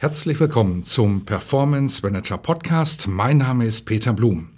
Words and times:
Herzlich 0.00 0.40
willkommen 0.40 0.82
zum 0.82 1.26
Performance 1.26 2.00
Manager 2.02 2.38
Podcast. 2.38 3.06
Mein 3.06 3.36
Name 3.36 3.66
ist 3.66 3.82
Peter 3.82 4.14
Blum. 4.14 4.48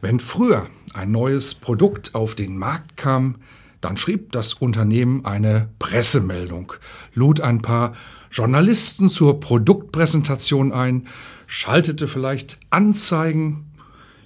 Wenn 0.00 0.18
früher 0.18 0.66
ein 0.94 1.10
neues 1.10 1.54
Produkt 1.54 2.14
auf 2.14 2.34
den 2.34 2.56
Markt 2.56 2.96
kam, 2.96 3.34
dann 3.82 3.98
schrieb 3.98 4.32
das 4.32 4.54
Unternehmen 4.54 5.26
eine 5.26 5.68
Pressemeldung, 5.78 6.72
lud 7.12 7.42
ein 7.42 7.60
paar 7.60 7.96
Journalisten 8.30 9.10
zur 9.10 9.40
Produktpräsentation 9.40 10.72
ein, 10.72 11.06
schaltete 11.46 12.08
vielleicht 12.08 12.58
Anzeigen, 12.70 13.66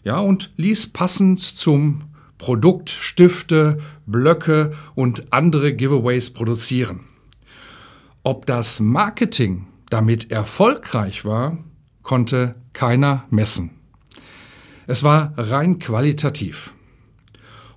ja, 0.04 0.20
und 0.20 0.52
ließ 0.58 0.92
passend 0.92 1.40
zum 1.40 2.04
Produkt 2.38 2.88
Stifte, 2.88 3.78
Blöcke 4.06 4.70
und 4.94 5.32
andere 5.32 5.74
Giveaways 5.74 6.30
produzieren. 6.30 7.00
Ob 8.22 8.46
das 8.46 8.78
Marketing 8.78 9.66
damit 9.92 10.30
erfolgreich 10.30 11.26
war, 11.26 11.58
konnte 12.02 12.54
keiner 12.72 13.26
messen. 13.28 13.72
Es 14.86 15.04
war 15.04 15.34
rein 15.36 15.78
qualitativ. 15.78 16.72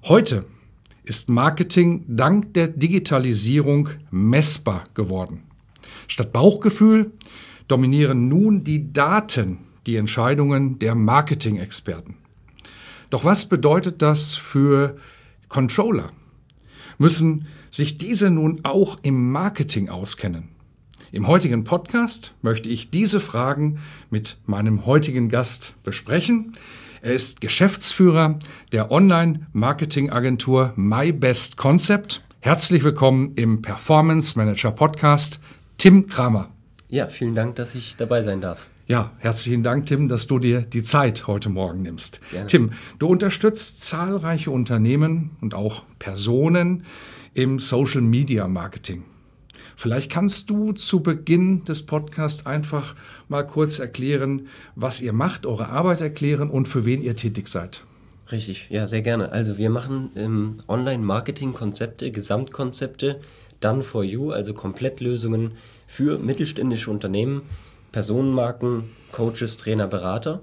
Heute 0.05 0.45
ist 1.03 1.29
Marketing 1.29 2.05
dank 2.07 2.53
der 2.53 2.69
Digitalisierung 2.69 3.89
messbar 4.11 4.85
geworden. 4.93 5.43
Statt 6.07 6.31
Bauchgefühl 6.31 7.11
dominieren 7.67 8.29
nun 8.29 8.63
die 8.63 8.93
Daten 8.93 9.59
die 9.85 9.97
Entscheidungen 9.97 10.79
der 10.79 10.95
Marketing-Experten. 10.95 12.15
Doch 13.09 13.25
was 13.25 13.49
bedeutet 13.49 14.01
das 14.01 14.35
für 14.35 14.95
Controller? 15.49 16.11
Müssen 16.97 17.47
sich 17.69 17.97
diese 17.97 18.29
nun 18.29 18.61
auch 18.63 18.99
im 19.03 19.31
Marketing 19.31 19.89
auskennen? 19.89 20.54
Im 21.15 21.27
heutigen 21.27 21.63
Podcast 21.63 22.33
möchte 22.41 22.67
ich 22.67 22.89
diese 22.89 23.21
Fragen 23.21 23.79
mit 24.09 24.37
meinem 24.47 24.85
heutigen 24.85 25.29
Gast 25.29 25.73
besprechen. 25.81 26.57
Er 27.01 27.13
ist 27.13 27.39
Geschäftsführer 27.39 28.37
der 28.73 28.91
Online-Marketing-Agentur 28.91 30.73
My 30.75 31.13
Best 31.13 31.55
Concept. 31.55 32.21
Herzlich 32.41 32.83
willkommen 32.83 33.31
im 33.37 33.61
Performance 33.61 34.37
Manager 34.37 34.71
Podcast, 34.71 35.39
Tim 35.77 36.07
Kramer. 36.07 36.49
Ja, 36.89 37.07
vielen 37.07 37.33
Dank, 37.33 37.55
dass 37.55 37.75
ich 37.75 37.95
dabei 37.95 38.21
sein 38.21 38.41
darf. 38.41 38.67
Ja, 38.85 39.13
herzlichen 39.19 39.63
Dank, 39.63 39.85
Tim, 39.85 40.09
dass 40.09 40.27
du 40.27 40.37
dir 40.37 40.63
die 40.63 40.83
Zeit 40.83 41.27
heute 41.27 41.47
Morgen 41.47 41.81
nimmst. 41.81 42.19
Gerne. 42.29 42.47
Tim, 42.47 42.71
du 42.99 43.07
unterstützt 43.07 43.87
zahlreiche 43.87 44.51
Unternehmen 44.51 45.31
und 45.39 45.53
auch 45.53 45.83
Personen 45.97 46.83
im 47.33 47.59
Social 47.59 48.01
Media 48.01 48.49
Marketing. 48.49 49.05
Vielleicht 49.75 50.11
kannst 50.11 50.49
du 50.49 50.71
zu 50.71 51.01
Beginn 51.01 51.63
des 51.65 51.85
Podcasts 51.85 52.45
einfach 52.45 52.95
mal 53.27 53.45
kurz 53.45 53.79
erklären, 53.79 54.47
was 54.75 55.01
ihr 55.01 55.13
macht, 55.13 55.45
eure 55.45 55.69
Arbeit 55.69 56.01
erklären 56.01 56.49
und 56.49 56.67
für 56.67 56.85
wen 56.85 57.01
ihr 57.01 57.15
tätig 57.15 57.47
seid. 57.47 57.83
Richtig, 58.31 58.67
ja, 58.69 58.87
sehr 58.87 59.01
gerne. 59.01 59.31
Also 59.31 59.57
wir 59.57 59.69
machen 59.69 60.09
ähm, 60.15 60.57
Online-Marketing-Konzepte, 60.67 62.11
Gesamtkonzepte, 62.11 63.19
Done 63.59 63.83
for 63.83 64.03
You, 64.03 64.31
also 64.31 64.53
Komplettlösungen 64.53 65.51
für 65.85 66.17
mittelständische 66.17 66.89
Unternehmen, 66.89 67.43
Personenmarken, 67.91 68.85
Coaches, 69.11 69.57
Trainer, 69.57 69.87
Berater. 69.87 70.41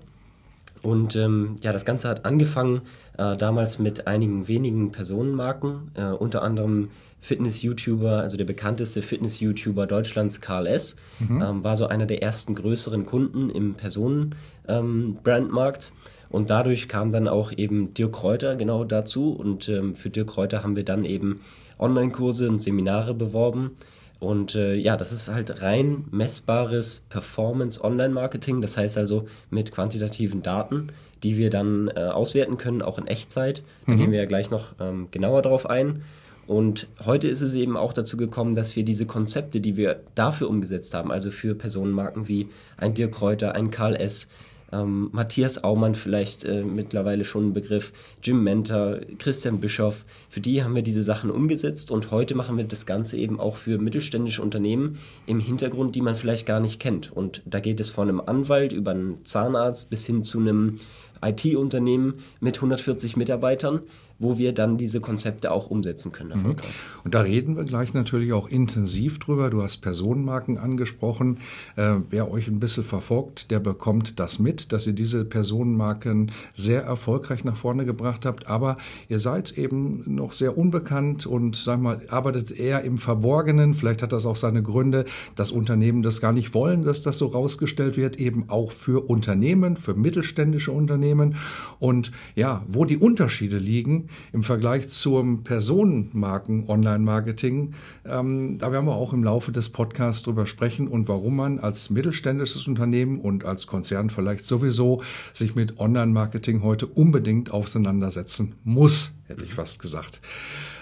Und 0.82 1.16
ähm, 1.16 1.56
ja, 1.62 1.72
das 1.72 1.84
Ganze 1.84 2.08
hat 2.08 2.24
angefangen 2.24 2.80
äh, 3.16 3.36
damals 3.36 3.78
mit 3.78 4.06
einigen 4.06 4.48
wenigen 4.48 4.90
Personenmarken, 4.90 5.92
äh, 5.94 6.06
unter 6.06 6.42
anderem 6.42 6.88
Fitness-YouTuber, 7.20 8.20
also 8.20 8.36
der 8.36 8.44
bekannteste 8.44 9.00
Fitness-YouTuber 9.00 9.86
Deutschlands, 9.86 10.40
Karl 10.40 10.66
S., 10.66 10.96
mhm. 11.20 11.40
ähm, 11.40 11.62
war 11.62 11.76
so 11.76 11.86
einer 11.86 12.06
der 12.06 12.20
ersten 12.22 12.56
größeren 12.56 13.06
Kunden 13.06 13.48
im 13.48 13.74
Personen-Brandmarkt. 13.74 15.84
Ähm, 15.84 15.92
und 16.30 16.50
dadurch 16.50 16.88
kam 16.88 17.12
dann 17.12 17.28
auch 17.28 17.52
eben 17.52 17.94
Dirk 17.94 18.14
Kräuter 18.14 18.56
genau 18.56 18.82
dazu. 18.84 19.30
Und 19.30 19.68
ähm, 19.68 19.94
für 19.94 20.10
Dirk 20.10 20.26
Kräuter 20.28 20.64
haben 20.64 20.76
wir 20.76 20.84
dann 20.84 21.04
eben 21.04 21.42
Online-Kurse 21.78 22.48
und 22.48 22.58
Seminare 22.58 23.14
beworben. 23.14 23.76
Und 24.22 24.54
äh, 24.54 24.76
ja, 24.76 24.96
das 24.96 25.10
ist 25.10 25.28
halt 25.28 25.62
rein 25.62 26.04
messbares 26.12 27.02
Performance-Online-Marketing. 27.08 28.60
Das 28.62 28.76
heißt 28.76 28.96
also 28.96 29.26
mit 29.50 29.72
quantitativen 29.72 30.44
Daten, 30.44 30.92
die 31.24 31.36
wir 31.36 31.50
dann 31.50 31.88
äh, 31.88 32.02
auswerten 32.02 32.56
können, 32.56 32.82
auch 32.82 32.98
in 32.98 33.08
Echtzeit. 33.08 33.64
Da 33.84 33.92
mhm. 33.92 33.98
gehen 33.98 34.12
wir 34.12 34.20
ja 34.20 34.26
gleich 34.26 34.48
noch 34.48 34.74
ähm, 34.78 35.08
genauer 35.10 35.42
drauf 35.42 35.68
ein. 35.68 36.04
Und 36.46 36.86
heute 37.04 37.26
ist 37.26 37.40
es 37.40 37.54
eben 37.54 37.76
auch 37.76 37.92
dazu 37.92 38.16
gekommen, 38.16 38.54
dass 38.54 38.76
wir 38.76 38.84
diese 38.84 39.06
Konzepte, 39.06 39.60
die 39.60 39.76
wir 39.76 39.98
dafür 40.14 40.48
umgesetzt 40.48 40.94
haben, 40.94 41.10
also 41.10 41.32
für 41.32 41.56
Personenmarken 41.56 42.28
wie 42.28 42.48
ein 42.76 42.94
Dirk 42.94 43.10
Kräuter, 43.10 43.56
ein 43.56 43.72
Karl 43.72 43.96
S., 43.96 44.28
ähm, 44.72 45.10
Matthias 45.12 45.62
Aumann 45.62 45.94
vielleicht 45.94 46.44
äh, 46.44 46.62
mittlerweile 46.64 47.24
schon 47.24 47.48
ein 47.48 47.52
Begriff, 47.52 47.92
Jim 48.22 48.42
Mentor, 48.42 49.00
Christian 49.18 49.60
Bischoff, 49.60 50.04
für 50.28 50.40
die 50.40 50.64
haben 50.64 50.74
wir 50.74 50.82
diese 50.82 51.02
Sachen 51.02 51.30
umgesetzt 51.30 51.90
und 51.90 52.10
heute 52.10 52.34
machen 52.34 52.56
wir 52.56 52.64
das 52.64 52.86
Ganze 52.86 53.16
eben 53.16 53.38
auch 53.38 53.56
für 53.56 53.78
mittelständische 53.78 54.42
Unternehmen 54.42 54.98
im 55.26 55.40
Hintergrund, 55.40 55.94
die 55.94 56.00
man 56.00 56.14
vielleicht 56.14 56.46
gar 56.46 56.60
nicht 56.60 56.80
kennt. 56.80 57.12
Und 57.12 57.42
da 57.44 57.60
geht 57.60 57.80
es 57.80 57.90
von 57.90 58.08
einem 58.08 58.20
Anwalt 58.20 58.72
über 58.72 58.92
einen 58.92 59.24
Zahnarzt 59.24 59.90
bis 59.90 60.06
hin 60.06 60.22
zu 60.22 60.38
einem 60.38 60.78
IT-Unternehmen 61.22 62.14
mit 62.40 62.56
140 62.56 63.16
Mitarbeitern, 63.16 63.80
wo 64.22 64.38
wir 64.38 64.52
dann 64.52 64.78
diese 64.78 65.00
Konzepte 65.00 65.50
auch 65.50 65.68
umsetzen 65.68 66.12
können. 66.12 66.42
Mhm. 66.42 66.56
Und 67.04 67.14
da 67.14 67.20
reden 67.20 67.56
wir 67.56 67.64
gleich 67.64 67.94
natürlich 67.94 68.32
auch 68.32 68.48
intensiv 68.48 69.18
drüber. 69.18 69.50
Du 69.50 69.62
hast 69.62 69.78
Personenmarken 69.78 70.58
angesprochen. 70.58 71.38
Äh, 71.76 71.96
wer 72.10 72.30
euch 72.30 72.48
ein 72.48 72.60
bisschen 72.60 72.84
verfolgt, 72.84 73.50
der 73.50 73.60
bekommt 73.60 74.20
das 74.20 74.38
mit, 74.38 74.72
dass 74.72 74.86
ihr 74.86 74.92
diese 74.92 75.24
Personenmarken 75.24 76.30
sehr 76.54 76.82
erfolgreich 76.82 77.44
nach 77.44 77.56
vorne 77.56 77.84
gebracht 77.84 78.24
habt. 78.24 78.46
Aber 78.46 78.76
ihr 79.08 79.18
seid 79.18 79.58
eben 79.58 80.02
noch 80.06 80.32
sehr 80.32 80.56
unbekannt 80.56 81.26
und 81.26 81.56
sag 81.56 81.80
mal, 81.80 82.02
arbeitet 82.08 82.52
eher 82.52 82.82
im 82.82 82.98
Verborgenen. 82.98 83.74
Vielleicht 83.74 84.02
hat 84.02 84.12
das 84.12 84.26
auch 84.26 84.36
seine 84.36 84.62
Gründe, 84.62 85.04
dass 85.36 85.50
Unternehmen 85.50 86.02
das 86.02 86.20
gar 86.20 86.32
nicht 86.32 86.54
wollen, 86.54 86.84
dass 86.84 87.02
das 87.02 87.18
so 87.18 87.26
rausgestellt 87.26 87.96
wird, 87.96 88.16
eben 88.16 88.48
auch 88.48 88.72
für 88.72 89.08
Unternehmen, 89.08 89.76
für 89.76 89.94
mittelständische 89.94 90.72
Unternehmen. 90.72 91.36
Und 91.78 92.12
ja, 92.36 92.64
wo 92.68 92.84
die 92.84 92.96
Unterschiede 92.96 93.58
liegen, 93.58 94.08
im 94.32 94.42
Vergleich 94.42 94.88
zum 94.88 95.44
Personenmarken-Online-Marketing. 95.44 97.74
Ähm, 98.04 98.58
da 98.58 98.72
werden 98.72 98.86
wir 98.86 98.94
auch 98.94 99.12
im 99.12 99.22
Laufe 99.24 99.52
des 99.52 99.70
Podcasts 99.70 100.22
drüber 100.22 100.46
sprechen 100.46 100.88
und 100.88 101.08
warum 101.08 101.36
man 101.36 101.58
als 101.58 101.90
mittelständisches 101.90 102.66
Unternehmen 102.66 103.20
und 103.20 103.44
als 103.44 103.66
Konzern 103.66 104.08
vielleicht 104.10 104.46
sowieso 104.46 105.02
sich 105.32 105.54
mit 105.54 105.78
Online-Marketing 105.78 106.62
heute 106.62 106.86
unbedingt 106.86 107.50
auseinandersetzen 107.50 108.54
muss, 108.64 109.12
hätte 109.26 109.44
ich 109.44 109.54
fast 109.54 109.80
gesagt. 109.80 110.20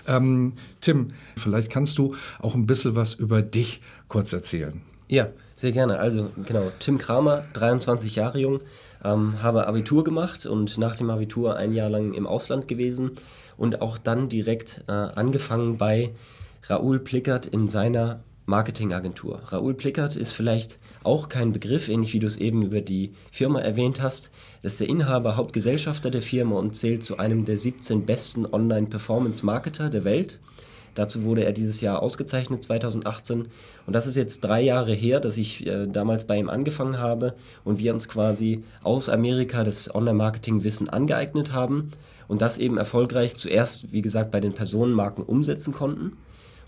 Ähm, 0.07 0.55
Tim, 0.81 1.09
vielleicht 1.37 1.71
kannst 1.71 1.99
du 1.99 2.15
auch 2.41 2.55
ein 2.55 2.67
bisschen 2.67 2.97
was 2.97 3.15
über 3.15 3.43
dich 3.43 3.81
kurz 4.09 4.33
erzählen. 4.33 4.81
Ja, 5.09 5.29
sehr 5.61 5.73
gerne. 5.73 5.99
Also 5.99 6.31
genau, 6.47 6.73
Tim 6.79 6.99
Kramer, 6.99 7.45
23 7.53 8.17
Jahre 8.17 8.39
jung, 8.39 8.61
ähm, 9.05 9.43
habe 9.43 9.67
Abitur 9.67 10.05
gemacht 10.05 10.47
und 10.47 10.79
nach 10.79 10.97
dem 10.97 11.11
Abitur 11.11 11.57
ein 11.57 11.73
Jahr 11.73 11.91
lang 11.91 12.15
im 12.15 12.27
Ausland 12.27 12.67
gewesen 12.67 13.13
und 13.57 13.83
auch 13.83 13.99
dann 13.99 14.29
direkt 14.29 14.85
äh, 14.89 14.93
angefangen 14.93 15.77
bei 15.77 16.13
Raoul 16.69 16.99
Plickert 16.99 17.47
in 17.47 17.69
seiner 17.69 18.21
Marketingagentur. 18.47 19.43
Raoul 19.47 19.75
Plickert 19.75 20.17
ist 20.17 20.33
vielleicht 20.33 20.79
auch 21.05 21.29
kein 21.29 21.53
Begriff, 21.53 21.89
ähnlich 21.89 22.15
wie 22.15 22.19
du 22.19 22.27
es 22.27 22.37
eben 22.37 22.63
über 22.63 22.81
die 22.81 23.13
Firma 23.31 23.61
erwähnt 23.61 24.03
hast. 24.03 24.31
Das 24.63 24.73
ist 24.73 24.81
der 24.81 24.89
Inhaber, 24.89 25.37
Hauptgesellschafter 25.37 26.11
der 26.11 26.23
Firma 26.23 26.57
und 26.57 26.75
zählt 26.75 27.05
zu 27.05 27.19
einem 27.19 27.45
der 27.45 27.59
17 27.59 28.07
besten 28.07 28.47
Online-Performance-Marketer 28.47 29.89
der 29.89 30.05
Welt. 30.05 30.39
Dazu 30.95 31.25
wurde 31.25 31.45
er 31.45 31.53
dieses 31.53 31.81
Jahr 31.81 32.03
ausgezeichnet, 32.03 32.63
2018. 32.63 33.49
Und 33.87 33.93
das 33.93 34.07
ist 34.07 34.17
jetzt 34.17 34.41
drei 34.41 34.61
Jahre 34.61 34.93
her, 34.93 35.21
dass 35.21 35.37
ich 35.37 35.67
äh, 35.67 35.87
damals 35.87 36.25
bei 36.25 36.37
ihm 36.37 36.49
angefangen 36.49 36.99
habe 36.99 37.35
und 37.65 37.79
wir 37.79 37.95
uns 37.95 38.09
quasi 38.09 38.65
aus 38.83 39.09
Amerika 39.09 39.65
das 39.65 39.95
Online-Marketing-Wissen 39.95 40.89
angeeignet 40.89 41.53
haben 41.53 41.91
und 42.29 42.43
das 42.43 42.59
eben 42.59 42.77
erfolgreich 42.77 43.37
zuerst, 43.37 43.93
wie 43.93 44.03
gesagt, 44.03 44.31
bei 44.31 44.41
den 44.41 44.53
Personenmarken 44.53 45.25
umsetzen 45.25 45.73
konnten 45.73 46.17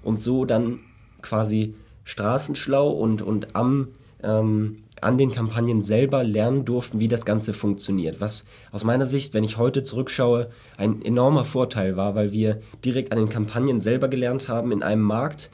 und 0.02 0.20
so 0.20 0.44
dann 0.44 0.80
quasi 1.20 1.74
straßenschlau 2.04 2.90
und, 2.90 3.22
und 3.22 3.54
am 3.54 3.88
ähm, 4.22 4.78
an 5.02 5.18
den 5.18 5.32
Kampagnen 5.32 5.82
selber 5.82 6.24
lernen 6.24 6.64
durften, 6.64 6.98
wie 7.00 7.08
das 7.08 7.24
Ganze 7.24 7.52
funktioniert. 7.52 8.20
Was 8.20 8.44
aus 8.70 8.84
meiner 8.84 9.06
Sicht, 9.06 9.34
wenn 9.34 9.44
ich 9.44 9.58
heute 9.58 9.82
zurückschaue, 9.82 10.48
ein 10.76 11.02
enormer 11.02 11.44
Vorteil 11.44 11.96
war, 11.96 12.14
weil 12.14 12.32
wir 12.32 12.60
direkt 12.84 13.12
an 13.12 13.18
den 13.18 13.28
Kampagnen 13.28 13.80
selber 13.80 14.08
gelernt 14.08 14.48
haben 14.48 14.72
in 14.72 14.82
einem 14.82 15.02
Markt, 15.02 15.50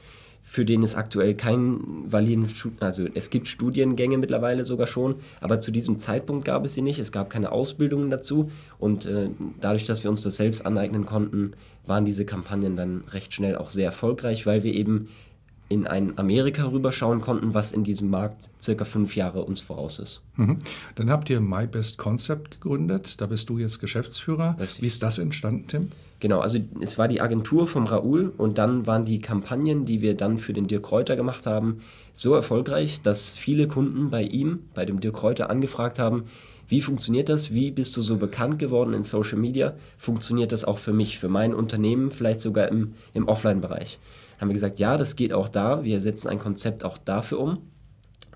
für 0.49 0.65
den 0.65 0.81
es 0.81 0.95
aktuell 0.95 1.35
keinen 1.35 2.11
validen, 2.11 2.47
also 2.79 3.05
es 3.13 3.29
gibt 3.29 3.47
Studiengänge 3.47 4.17
mittlerweile 4.17 4.65
sogar 4.65 4.87
schon, 4.87 5.15
aber 5.41 5.59
zu 5.59 5.69
diesem 5.69 5.99
Zeitpunkt 5.99 6.43
gab 6.43 6.65
es 6.65 6.73
sie 6.73 6.81
nicht. 6.81 6.97
Es 6.97 7.11
gab 7.11 7.29
keine 7.29 7.51
Ausbildungen 7.51 8.09
dazu 8.09 8.49
und 8.79 9.05
äh, 9.05 9.29
dadurch, 9.61 9.85
dass 9.85 10.03
wir 10.03 10.09
uns 10.09 10.23
das 10.23 10.37
selbst 10.37 10.65
aneignen 10.65 11.05
konnten, 11.05 11.51
waren 11.85 12.03
diese 12.03 12.25
Kampagnen 12.25 12.75
dann 12.75 13.03
recht 13.11 13.31
schnell 13.33 13.57
auch 13.57 13.69
sehr 13.69 13.85
erfolgreich, 13.85 14.47
weil 14.47 14.63
wir 14.63 14.73
eben 14.73 15.09
in 15.69 15.85
ein 15.87 16.17
Amerika 16.17 16.65
rüberschauen 16.65 17.21
konnten, 17.21 17.53
was 17.53 17.71
in 17.71 17.83
diesem 17.83 18.09
Markt 18.09 18.49
circa 18.59 18.85
fünf 18.85 19.15
Jahre 19.15 19.43
uns 19.43 19.61
voraus 19.61 19.99
ist. 19.99 20.21
Mhm. 20.35 20.57
Dann 20.95 21.09
habt 21.09 21.29
ihr 21.29 21.39
My 21.39 21.67
Best 21.67 21.97
Concept 21.99 22.59
gegründet. 22.59 23.21
Da 23.21 23.27
bist 23.27 23.49
du 23.49 23.59
jetzt 23.59 23.79
Geschäftsführer. 23.79 24.57
Richtig. 24.59 24.81
Wie 24.81 24.87
ist 24.87 25.03
das 25.03 25.19
entstanden, 25.19 25.67
Tim? 25.67 25.89
Genau, 26.19 26.39
also 26.39 26.59
es 26.81 26.97
war 26.97 27.07
die 27.07 27.21
Agentur 27.21 27.65
vom 27.65 27.85
Raoul 27.85 28.33
und 28.35 28.57
dann 28.57 28.85
waren 28.87 29.05
die 29.05 29.21
Kampagnen, 29.21 29.85
die 29.85 30.01
wir 30.01 30.17
dann 30.17 30.37
für 30.37 30.51
den 30.51 30.67
Dirk 30.67 30.83
Kräuter 30.83 31.15
gemacht 31.15 31.45
haben, 31.45 31.79
so 32.13 32.33
erfolgreich, 32.33 33.01
dass 33.01 33.37
viele 33.37 33.67
Kunden 33.67 34.09
bei 34.09 34.23
ihm, 34.23 34.63
bei 34.73 34.85
dem 34.85 34.99
Dirk 34.99 35.15
Kräuter, 35.15 35.49
angefragt 35.49 35.97
haben, 35.97 36.25
wie 36.69 36.81
funktioniert 36.81 37.29
das? 37.29 37.53
Wie 37.53 37.71
bist 37.71 37.97
du 37.97 38.01
so 38.01 38.17
bekannt 38.17 38.59
geworden 38.59 38.93
in 38.93 39.03
Social 39.03 39.37
Media? 39.37 39.75
Funktioniert 39.97 40.51
das 40.51 40.63
auch 40.63 40.77
für 40.77 40.93
mich, 40.93 41.19
für 41.19 41.29
mein 41.29 41.53
Unternehmen, 41.53 42.11
vielleicht 42.11 42.41
sogar 42.41 42.69
im, 42.69 42.93
im 43.13 43.27
Offline-Bereich? 43.27 43.99
haben 44.39 44.49
wir 44.49 44.53
gesagt, 44.53 44.79
ja, 44.79 44.97
das 44.97 45.15
geht 45.15 45.33
auch 45.33 45.49
da. 45.49 45.83
Wir 45.83 45.99
setzen 45.99 46.29
ein 46.29 46.39
Konzept 46.39 46.83
auch 46.83 46.97
dafür 46.97 47.39
um. 47.39 47.57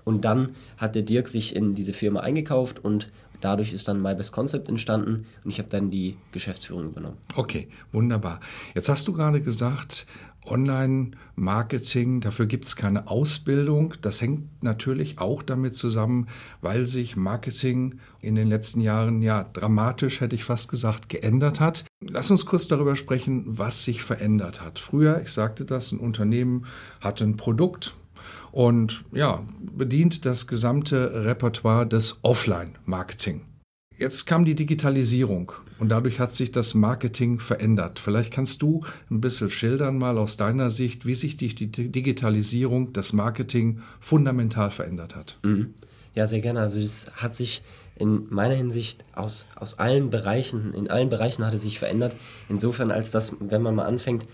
Und 0.04 0.26
dann 0.26 0.50
hat 0.76 0.94
der 0.94 1.02
Dirk 1.02 1.28
sich 1.28 1.56
in 1.56 1.74
diese 1.74 1.94
Firma 1.94 2.20
eingekauft 2.20 2.84
und 2.84 3.10
dadurch 3.40 3.72
ist 3.72 3.88
dann 3.88 4.00
My 4.00 4.14
Best 4.14 4.32
Concept 4.32 4.68
entstanden 4.68 5.26
und 5.44 5.50
ich 5.50 5.58
habe 5.58 5.68
dann 5.68 5.90
die 5.90 6.16
Geschäftsführung 6.32 6.86
übernommen. 6.86 7.16
Okay, 7.34 7.68
wunderbar. 7.92 8.40
Jetzt 8.74 8.88
hast 8.88 9.08
du 9.08 9.12
gerade 9.12 9.40
gesagt, 9.40 10.06
Online-Marketing, 10.46 12.20
dafür 12.20 12.46
gibt 12.46 12.66
es 12.66 12.76
keine 12.76 13.08
Ausbildung. 13.08 13.94
Das 14.02 14.20
hängt 14.20 14.62
natürlich 14.62 15.18
auch 15.18 15.42
damit 15.42 15.76
zusammen, 15.76 16.26
weil 16.60 16.86
sich 16.86 17.16
Marketing 17.16 17.98
in 18.20 18.34
den 18.34 18.48
letzten 18.48 18.80
Jahren 18.80 19.22
ja 19.22 19.44
dramatisch, 19.44 20.20
hätte 20.20 20.34
ich 20.34 20.44
fast 20.44 20.70
gesagt, 20.70 21.08
geändert 21.08 21.60
hat. 21.60 21.84
Lass 22.00 22.30
uns 22.30 22.46
kurz 22.46 22.68
darüber 22.68 22.96
sprechen, 22.96 23.44
was 23.46 23.84
sich 23.84 24.02
verändert 24.02 24.60
hat. 24.60 24.78
Früher, 24.78 25.20
ich 25.22 25.30
sagte 25.30 25.64
das, 25.64 25.92
ein 25.92 25.98
Unternehmen 25.98 26.66
hatte 27.00 27.24
ein 27.24 27.36
Produkt, 27.36 27.94
und 28.52 29.04
ja, 29.12 29.42
bedient 29.60 30.24
das 30.24 30.46
gesamte 30.46 31.24
Repertoire 31.24 31.86
des 31.86 32.18
Offline-Marketing. 32.22 33.42
Jetzt 33.96 34.26
kam 34.26 34.44
die 34.44 34.56
Digitalisierung 34.56 35.52
und 35.78 35.88
dadurch 35.88 36.18
hat 36.18 36.32
sich 36.32 36.50
das 36.50 36.74
Marketing 36.74 37.38
verändert. 37.38 38.00
Vielleicht 38.00 38.32
kannst 38.32 38.60
du 38.60 38.84
ein 39.08 39.20
bisschen 39.20 39.50
schildern 39.50 39.98
mal 39.98 40.18
aus 40.18 40.36
deiner 40.36 40.70
Sicht, 40.70 41.06
wie 41.06 41.14
sich 41.14 41.36
die 41.36 41.54
Digitalisierung 41.54 42.92
das 42.92 43.12
Marketing 43.12 43.80
fundamental 44.00 44.72
verändert 44.72 45.14
hat. 45.14 45.38
Mhm. 45.44 45.74
Ja, 46.14 46.26
sehr 46.26 46.40
gerne. 46.40 46.60
Also 46.60 46.80
es 46.80 47.10
hat 47.14 47.34
sich 47.34 47.62
in 47.96 48.26
meiner 48.30 48.54
Hinsicht 48.54 49.04
aus, 49.14 49.46
aus 49.54 49.78
allen 49.78 50.10
Bereichen, 50.10 50.74
in 50.74 50.90
allen 50.90 51.08
Bereichen 51.08 51.44
hat 51.44 51.54
es 51.54 51.62
sich 51.62 51.78
verändert. 51.78 52.16
Insofern, 52.48 52.90
als 52.90 53.10
dass, 53.10 53.32
wenn 53.40 53.62
man 53.62 53.74
mal 53.74 53.84
anfängt, 53.84 54.26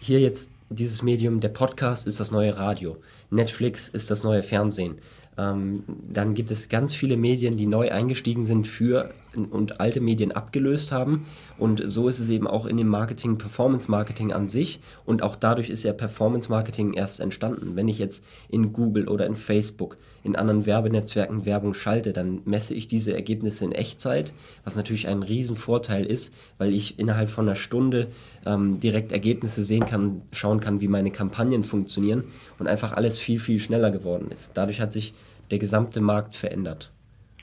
hier 0.00 0.20
jetzt 0.20 0.50
dieses 0.70 1.02
Medium, 1.02 1.40
der 1.40 1.48
Podcast 1.50 2.06
ist 2.06 2.20
das 2.20 2.30
neue 2.30 2.56
Radio, 2.56 2.96
Netflix 3.30 3.88
ist 3.88 4.10
das 4.10 4.24
neue 4.24 4.42
Fernsehen. 4.42 4.96
Ähm, 5.36 5.84
dann 6.08 6.34
gibt 6.34 6.50
es 6.50 6.68
ganz 6.68 6.94
viele 6.94 7.16
Medien, 7.16 7.56
die 7.56 7.66
neu 7.66 7.90
eingestiegen 7.90 8.42
sind 8.42 8.66
für 8.66 9.12
und 9.34 9.80
alte 9.80 10.00
Medien 10.00 10.32
abgelöst 10.32 10.92
haben. 10.92 11.26
Und 11.58 11.82
so 11.86 12.08
ist 12.08 12.18
es 12.18 12.28
eben 12.28 12.46
auch 12.46 12.66
in 12.66 12.76
dem 12.76 12.88
Marketing, 12.88 13.38
Performance 13.38 13.90
Marketing 13.90 14.32
an 14.32 14.48
sich. 14.48 14.80
Und 15.04 15.22
auch 15.22 15.36
dadurch 15.36 15.70
ist 15.70 15.84
ja 15.84 15.92
Performance 15.92 16.48
Marketing 16.50 16.94
erst 16.94 17.20
entstanden. 17.20 17.76
Wenn 17.76 17.88
ich 17.88 17.98
jetzt 17.98 18.24
in 18.48 18.72
Google 18.72 19.08
oder 19.08 19.26
in 19.26 19.36
Facebook, 19.36 19.96
in 20.22 20.36
anderen 20.36 20.66
Werbenetzwerken 20.66 21.44
Werbung 21.44 21.74
schalte, 21.74 22.12
dann 22.12 22.40
messe 22.44 22.74
ich 22.74 22.86
diese 22.86 23.14
Ergebnisse 23.14 23.64
in 23.64 23.72
Echtzeit, 23.72 24.32
was 24.64 24.76
natürlich 24.76 25.06
ein 25.06 25.22
Riesenvorteil 25.22 26.06
ist, 26.06 26.32
weil 26.58 26.72
ich 26.72 26.98
innerhalb 26.98 27.30
von 27.30 27.46
einer 27.46 27.56
Stunde 27.56 28.08
ähm, 28.46 28.80
direkt 28.80 29.12
Ergebnisse 29.12 29.62
sehen 29.62 29.84
kann, 29.84 30.22
schauen 30.32 30.60
kann, 30.60 30.80
wie 30.80 30.88
meine 30.88 31.10
Kampagnen 31.10 31.64
funktionieren 31.64 32.24
und 32.58 32.68
einfach 32.68 32.92
alles 32.92 33.18
viel, 33.18 33.38
viel 33.38 33.60
schneller 33.60 33.90
geworden 33.90 34.30
ist. 34.30 34.52
Dadurch 34.54 34.80
hat 34.80 34.92
sich 34.92 35.14
der 35.50 35.58
gesamte 35.58 36.00
Markt 36.00 36.34
verändert. 36.34 36.90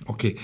Okay. 0.05 0.35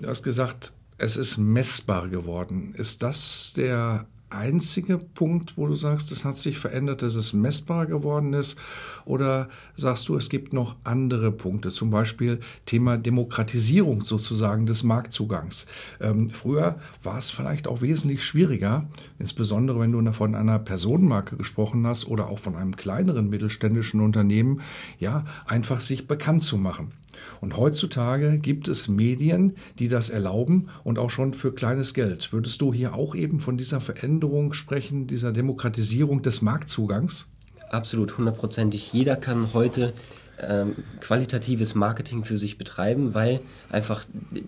Du 0.00 0.08
hast 0.08 0.22
gesagt, 0.22 0.72
es 0.98 1.16
ist 1.16 1.36
messbar 1.36 2.08
geworden. 2.08 2.74
Ist 2.76 3.02
das 3.02 3.52
der 3.54 4.06
einzige 4.28 4.98
Punkt, 4.98 5.56
wo 5.56 5.66
du 5.66 5.74
sagst, 5.74 6.10
es 6.10 6.24
hat 6.24 6.36
sich 6.36 6.58
verändert, 6.58 7.02
dass 7.02 7.14
es 7.14 7.32
messbar 7.32 7.86
geworden 7.86 8.32
ist? 8.32 8.58
Oder 9.04 9.48
sagst 9.74 10.08
du, 10.08 10.16
es 10.16 10.28
gibt 10.28 10.52
noch 10.52 10.76
andere 10.84 11.30
Punkte, 11.30 11.70
zum 11.70 11.90
Beispiel 11.90 12.40
Thema 12.64 12.96
Demokratisierung 12.98 14.02
sozusagen 14.02 14.66
des 14.66 14.82
Marktzugangs? 14.82 15.66
Ähm, 16.00 16.28
früher 16.28 16.78
war 17.02 17.18
es 17.18 17.30
vielleicht 17.30 17.68
auch 17.68 17.82
wesentlich 17.82 18.24
schwieriger, 18.24 18.88
insbesondere 19.18 19.80
wenn 19.80 19.92
du 19.92 20.12
von 20.12 20.34
einer 20.34 20.58
Personenmarke 20.58 21.36
gesprochen 21.36 21.86
hast 21.86 22.06
oder 22.06 22.28
auch 22.28 22.38
von 22.38 22.56
einem 22.56 22.76
kleineren 22.76 23.28
mittelständischen 23.28 24.00
Unternehmen, 24.00 24.60
ja, 24.98 25.24
einfach 25.46 25.80
sich 25.80 26.06
bekannt 26.06 26.42
zu 26.42 26.56
machen. 26.56 26.92
Und 27.40 27.56
heutzutage 27.56 28.38
gibt 28.38 28.68
es 28.68 28.88
Medien, 28.88 29.54
die 29.78 29.88
das 29.88 30.10
erlauben 30.10 30.68
und 30.84 30.98
auch 30.98 31.10
schon 31.10 31.34
für 31.34 31.52
kleines 31.52 31.94
Geld. 31.94 32.32
Würdest 32.32 32.60
du 32.60 32.72
hier 32.72 32.94
auch 32.94 33.14
eben 33.14 33.40
von 33.40 33.56
dieser 33.56 33.80
Veränderung 33.80 34.52
sprechen, 34.52 35.06
dieser 35.06 35.32
Demokratisierung 35.32 36.22
des 36.22 36.42
Marktzugangs? 36.42 37.30
Absolut, 37.70 38.16
hundertprozentig. 38.16 38.92
Jeder 38.92 39.16
kann 39.16 39.52
heute 39.52 39.92
ähm, 40.38 40.76
qualitatives 41.00 41.74
Marketing 41.74 42.22
für 42.24 42.36
sich 42.36 42.58
betreiben, 42.58 43.14
weil 43.14 43.40
einfach 43.70 44.04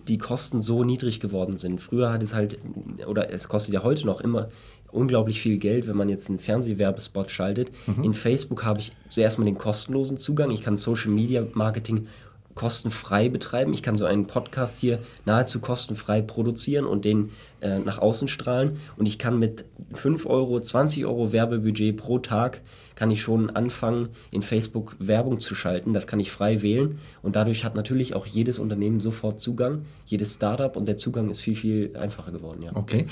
die 0.07 0.17
Kosten 0.17 0.61
so 0.61 0.83
niedrig 0.83 1.19
geworden 1.19 1.57
sind. 1.57 1.81
Früher 1.81 2.11
hat 2.11 2.23
es 2.23 2.33
halt, 2.33 2.59
oder 3.07 3.31
es 3.31 3.47
kostet 3.47 3.73
ja 3.73 3.83
heute 3.83 4.05
noch 4.05 4.21
immer 4.21 4.49
unglaublich 4.91 5.41
viel 5.41 5.57
Geld, 5.57 5.87
wenn 5.87 5.97
man 5.97 6.09
jetzt 6.09 6.29
einen 6.29 6.39
Fernsehwerbespot 6.39 7.31
schaltet. 7.31 7.71
Mhm. 7.87 8.03
In 8.03 8.13
Facebook 8.13 8.65
habe 8.65 8.79
ich 8.79 8.91
zuerst 9.09 9.37
mal 9.37 9.45
den 9.45 9.57
kostenlosen 9.57 10.17
Zugang. 10.17 10.51
Ich 10.51 10.61
kann 10.61 10.77
Social 10.77 11.11
Media 11.11 11.45
Marketing 11.53 12.07
kostenfrei 12.59 13.29
betreiben. 13.29 13.71
Ich 13.71 13.81
kann 13.81 13.95
so 13.95 14.03
einen 14.03 14.27
Podcast 14.27 14.81
hier 14.81 14.99
nahezu 15.23 15.61
kostenfrei 15.61 16.21
produzieren 16.21 16.85
und 16.85 17.05
den 17.05 17.31
äh, 17.61 17.79
nach 17.79 17.99
außen 17.99 18.27
strahlen. 18.27 18.77
Und 18.97 19.05
ich 19.05 19.17
kann 19.17 19.39
mit 19.39 19.65
5 19.93 20.25
Euro, 20.25 20.59
20 20.59 21.05
Euro 21.05 21.31
Werbebudget 21.31 21.97
pro 21.97 22.19
Tag 22.19 22.61
kann 22.99 23.11
ich 23.11 23.21
schon 23.21 23.49
anfangen, 23.49 24.09
in 24.29 24.41
Facebook 24.41 24.97
Werbung 24.99 25.39
zu 25.39 25.55
schalten. 25.55 25.93
Das 25.93 26.05
kann 26.05 26.19
ich 26.19 26.31
frei 26.31 26.61
wählen. 26.61 26.99
Und 27.21 27.37
dadurch 27.37 27.63
hat 27.63 27.73
natürlich 27.73 28.13
auch 28.13 28.25
jedes 28.25 28.59
Unternehmen 28.59 28.99
sofort 28.99 29.39
Zugang, 29.39 29.85
jedes 30.05 30.33
Startup 30.33 30.75
und 30.75 30.85
der 30.85 30.97
Zugang 30.97 31.29
ist 31.29 31.39
viel, 31.39 31.55
viel 31.55 31.95
einfacher 31.95 32.33
geworden. 32.33 32.61
Ja. 32.61 32.75
Okay. 32.75 33.05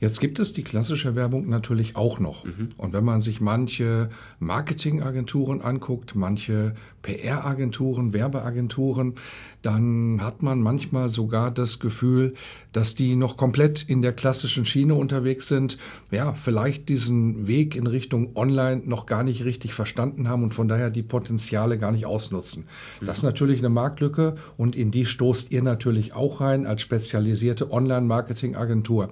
Jetzt 0.00 0.20
gibt 0.20 0.38
es 0.38 0.54
die 0.54 0.62
klassische 0.62 1.14
Werbung 1.14 1.46
natürlich 1.46 1.94
auch 1.94 2.20
noch. 2.20 2.44
Mhm. 2.46 2.70
Und 2.78 2.94
wenn 2.94 3.04
man 3.04 3.20
sich 3.20 3.42
manche 3.42 4.08
Marketingagenturen 4.38 5.60
anguckt, 5.60 6.14
manche 6.14 6.74
PR-Agenturen, 7.02 8.14
Werbeagenturen, 8.14 9.14
dann 9.60 10.20
hat 10.22 10.42
man 10.42 10.60
manchmal 10.60 11.10
sogar 11.10 11.50
das 11.50 11.80
Gefühl, 11.80 12.32
dass 12.72 12.94
die 12.94 13.14
noch 13.14 13.36
komplett 13.36 13.82
in 13.82 13.93
der 14.02 14.12
klassischen 14.12 14.64
Schiene 14.64 14.94
unterwegs 14.94 15.48
sind, 15.48 15.78
ja, 16.10 16.34
vielleicht 16.34 16.88
diesen 16.88 17.46
Weg 17.46 17.76
in 17.76 17.86
Richtung 17.86 18.36
Online 18.36 18.82
noch 18.84 19.06
gar 19.06 19.22
nicht 19.22 19.44
richtig 19.44 19.74
verstanden 19.74 20.28
haben 20.28 20.42
und 20.42 20.54
von 20.54 20.68
daher 20.68 20.90
die 20.90 21.02
Potenziale 21.02 21.78
gar 21.78 21.92
nicht 21.92 22.06
ausnutzen. 22.06 22.66
Das 23.00 23.18
ist 23.18 23.22
natürlich 23.24 23.58
eine 23.58 23.68
Marktlücke 23.68 24.36
und 24.56 24.76
in 24.76 24.90
die 24.90 25.06
stoßt 25.06 25.50
ihr 25.52 25.62
natürlich 25.62 26.12
auch 26.12 26.40
rein 26.40 26.66
als 26.66 26.82
spezialisierte 26.82 27.70
Online-Marketing-Agentur. 27.70 29.10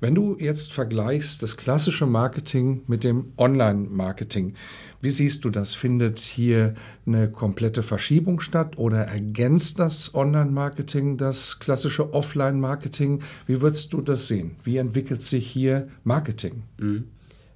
Wenn 0.00 0.14
du 0.14 0.34
jetzt 0.38 0.72
vergleichst 0.72 1.42
das 1.42 1.58
klassische 1.58 2.06
Marketing 2.06 2.82
mit 2.86 3.04
dem 3.04 3.34
Online-Marketing, 3.36 4.54
wie 5.02 5.10
siehst 5.10 5.44
du 5.44 5.50
das? 5.50 5.74
Findet 5.74 6.18
hier 6.18 6.74
eine 7.06 7.30
komplette 7.30 7.82
Verschiebung 7.82 8.40
statt 8.40 8.78
oder 8.78 9.04
ergänzt 9.04 9.78
das 9.78 10.14
Online-Marketing 10.14 11.18
das 11.18 11.58
klassische 11.58 12.14
Offline-Marketing? 12.14 13.20
Wie 13.46 13.60
würdest 13.60 13.92
du 13.92 14.00
das 14.00 14.26
sehen? 14.26 14.56
Wie 14.64 14.78
entwickelt 14.78 15.22
sich 15.22 15.46
hier 15.46 15.88
Marketing? 16.02 16.62
Mhm. 16.78 17.04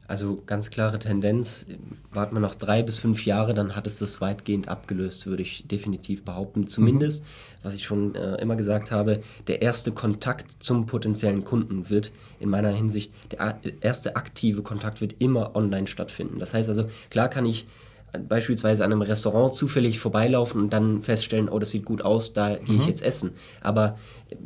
Also 0.06 0.42
ganz 0.44 0.70
klare 0.70 0.99
Tendenz, 0.99 1.66
warten 2.12 2.37
wir 2.37 2.40
noch 2.40 2.54
drei 2.54 2.82
bis 2.82 2.99
fünf 2.99 3.25
Jahre, 3.25 3.54
dann 3.54 3.75
hat 3.75 3.87
es 3.87 3.99
das 3.99 4.20
weitgehend 4.20 4.68
abgelöst, 4.68 5.26
würde 5.26 5.42
ich 5.42 5.66
definitiv 5.66 6.25
behaupten. 6.25 6.66
Zumindest, 6.66 7.25
mhm. 7.25 7.28
was 7.62 7.75
ich 7.75 7.84
schon 7.84 8.14
äh, 8.14 8.37
immer 8.37 8.56
gesagt 8.56 8.90
habe, 8.90 9.20
der 9.46 9.62
erste 9.62 9.92
Kontakt 9.92 10.62
zum 10.62 10.87
potenziellen 10.87 11.44
Kunden 11.44 11.88
wird 11.88 12.12
in 12.38 12.50
meiner 12.50 12.70
Hinsicht, 12.70 13.12
der 13.30 13.58
erste 13.80 14.16
aktive 14.16 14.62
Kontakt 14.62 15.00
wird 15.00 15.16
immer 15.20 15.56
online 15.56 15.87
stattfinden. 15.87 16.38
Das 16.38 16.52
heißt 16.52 16.68
also, 16.68 16.87
klar 17.11 17.28
kann 17.28 17.46
ich 17.46 17.66
beispielsweise 18.18 18.84
an 18.84 18.92
einem 18.92 19.02
Restaurant 19.02 19.54
zufällig 19.54 19.99
vorbeilaufen 19.99 20.61
und 20.61 20.73
dann 20.73 21.02
feststellen, 21.02 21.49
oh, 21.49 21.58
das 21.58 21.70
sieht 21.70 21.84
gut 21.84 22.02
aus, 22.02 22.32
da 22.32 22.50
mhm. 22.50 22.64
gehe 22.64 22.76
ich 22.76 22.82
mhm. 22.82 22.88
jetzt 22.88 23.02
essen. 23.02 23.32
Aber 23.61 23.96
äh, 24.30 24.37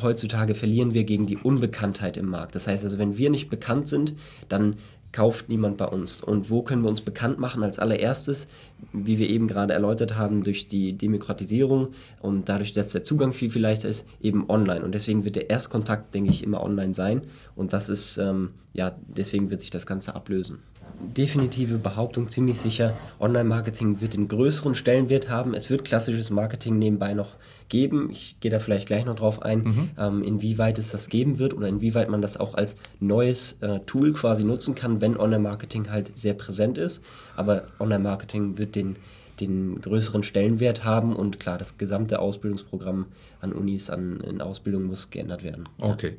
heutzutage 0.00 0.54
verlieren 0.54 0.94
wir 0.94 1.04
gegen 1.04 1.26
die 1.26 1.36
Unbekanntheit 1.36 2.16
im 2.16 2.26
Markt. 2.26 2.54
Das 2.54 2.66
heißt 2.66 2.84
also, 2.84 2.98
wenn 2.98 3.16
wir 3.16 3.30
nicht 3.30 3.50
bekannt 3.50 3.88
sind, 3.88 4.14
dann 4.48 4.76
kauft 5.12 5.48
niemand 5.48 5.76
bei 5.76 5.86
uns. 5.86 6.22
Und 6.22 6.50
wo 6.50 6.62
können 6.62 6.82
wir 6.82 6.88
uns 6.88 7.00
bekannt 7.00 7.38
machen 7.38 7.62
als 7.62 7.78
allererstes, 7.78 8.48
wie 8.92 9.18
wir 9.18 9.28
eben 9.28 9.48
gerade 9.48 9.74
erläutert 9.74 10.16
haben, 10.16 10.42
durch 10.42 10.68
die 10.68 10.92
Demokratisierung 10.92 11.90
und 12.20 12.48
dadurch, 12.48 12.72
dass 12.72 12.92
der 12.92 13.02
Zugang 13.02 13.32
viel, 13.32 13.50
viel 13.50 13.62
leichter 13.62 13.88
ist, 13.88 14.06
eben 14.20 14.48
online. 14.48 14.84
Und 14.84 14.94
deswegen 14.94 15.24
wird 15.24 15.36
der 15.36 15.50
Erstkontakt, 15.50 16.14
denke 16.14 16.30
ich, 16.30 16.42
immer 16.42 16.62
online 16.62 16.94
sein. 16.94 17.22
Und 17.56 17.72
das 17.72 17.88
ist, 17.88 18.18
ähm, 18.18 18.50
ja, 18.72 18.96
deswegen 19.08 19.50
wird 19.50 19.60
sich 19.60 19.70
das 19.70 19.86
Ganze 19.86 20.14
ablösen 20.14 20.58
definitive 20.98 21.78
Behauptung 21.78 22.28
ziemlich 22.28 22.58
sicher, 22.58 22.96
Online-Marketing 23.18 24.00
wird 24.00 24.14
den 24.14 24.28
größeren 24.28 24.74
Stellenwert 24.74 25.28
haben. 25.28 25.54
Es 25.54 25.70
wird 25.70 25.84
klassisches 25.84 26.30
Marketing 26.30 26.78
nebenbei 26.78 27.14
noch 27.14 27.36
geben. 27.68 28.08
Ich 28.10 28.36
gehe 28.40 28.50
da 28.50 28.58
vielleicht 28.58 28.86
gleich 28.86 29.04
noch 29.04 29.16
drauf 29.16 29.42
ein, 29.42 29.60
mhm. 29.60 29.90
ähm, 29.98 30.22
inwieweit 30.22 30.78
es 30.78 30.90
das 30.90 31.08
geben 31.08 31.38
wird 31.38 31.54
oder 31.54 31.68
inwieweit 31.68 32.08
man 32.08 32.22
das 32.22 32.36
auch 32.36 32.54
als 32.54 32.76
neues 32.98 33.58
äh, 33.60 33.80
Tool 33.86 34.12
quasi 34.12 34.44
nutzen 34.44 34.74
kann, 34.74 35.00
wenn 35.00 35.16
Online-Marketing 35.16 35.90
halt 35.90 36.16
sehr 36.16 36.34
präsent 36.34 36.78
ist. 36.78 37.02
Aber 37.36 37.64
Online-Marketing 37.78 38.58
wird 38.58 38.74
den 38.74 38.96
den 39.40 39.80
größeren 39.80 40.22
Stellenwert 40.22 40.84
haben 40.84 41.16
und 41.16 41.40
klar, 41.40 41.58
das 41.58 41.78
gesamte 41.78 42.18
Ausbildungsprogramm 42.18 43.06
an 43.40 43.52
Unis, 43.52 43.90
an 43.90 44.20
in 44.20 44.40
Ausbildung 44.40 44.84
muss 44.84 45.10
geändert 45.10 45.42
werden. 45.42 45.68
Okay. 45.80 46.16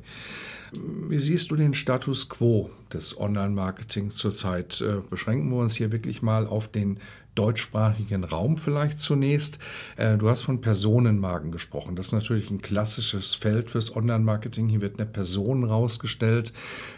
Ja. 0.72 0.80
Wie 1.08 1.18
siehst 1.18 1.50
du 1.50 1.56
den 1.56 1.74
Status 1.74 2.30
quo 2.30 2.70
des 2.92 3.18
Online-Marketings 3.18 4.14
zurzeit? 4.14 4.80
Äh, 4.80 5.00
beschränken 5.08 5.50
wir 5.50 5.58
uns 5.58 5.76
hier 5.76 5.92
wirklich 5.92 6.22
mal 6.22 6.46
auf 6.46 6.66
den 6.66 6.98
deutschsprachigen 7.34 8.24
Raum 8.24 8.56
vielleicht 8.56 8.98
zunächst. 8.98 9.58
Äh, 9.96 10.16
du 10.16 10.28
hast 10.28 10.42
von 10.42 10.60
Personenmarken 10.60 11.50
gesprochen. 11.50 11.96
Das 11.96 12.06
ist 12.06 12.12
natürlich 12.12 12.50
ein 12.50 12.62
klassisches 12.62 13.34
Feld 13.34 13.70
fürs 13.70 13.94
Online-Marketing. 13.94 14.68
Hier 14.68 14.80
wird 14.80 14.98
eine 14.98 15.08
Person 15.08 15.64
rausgestellt. 15.64 16.52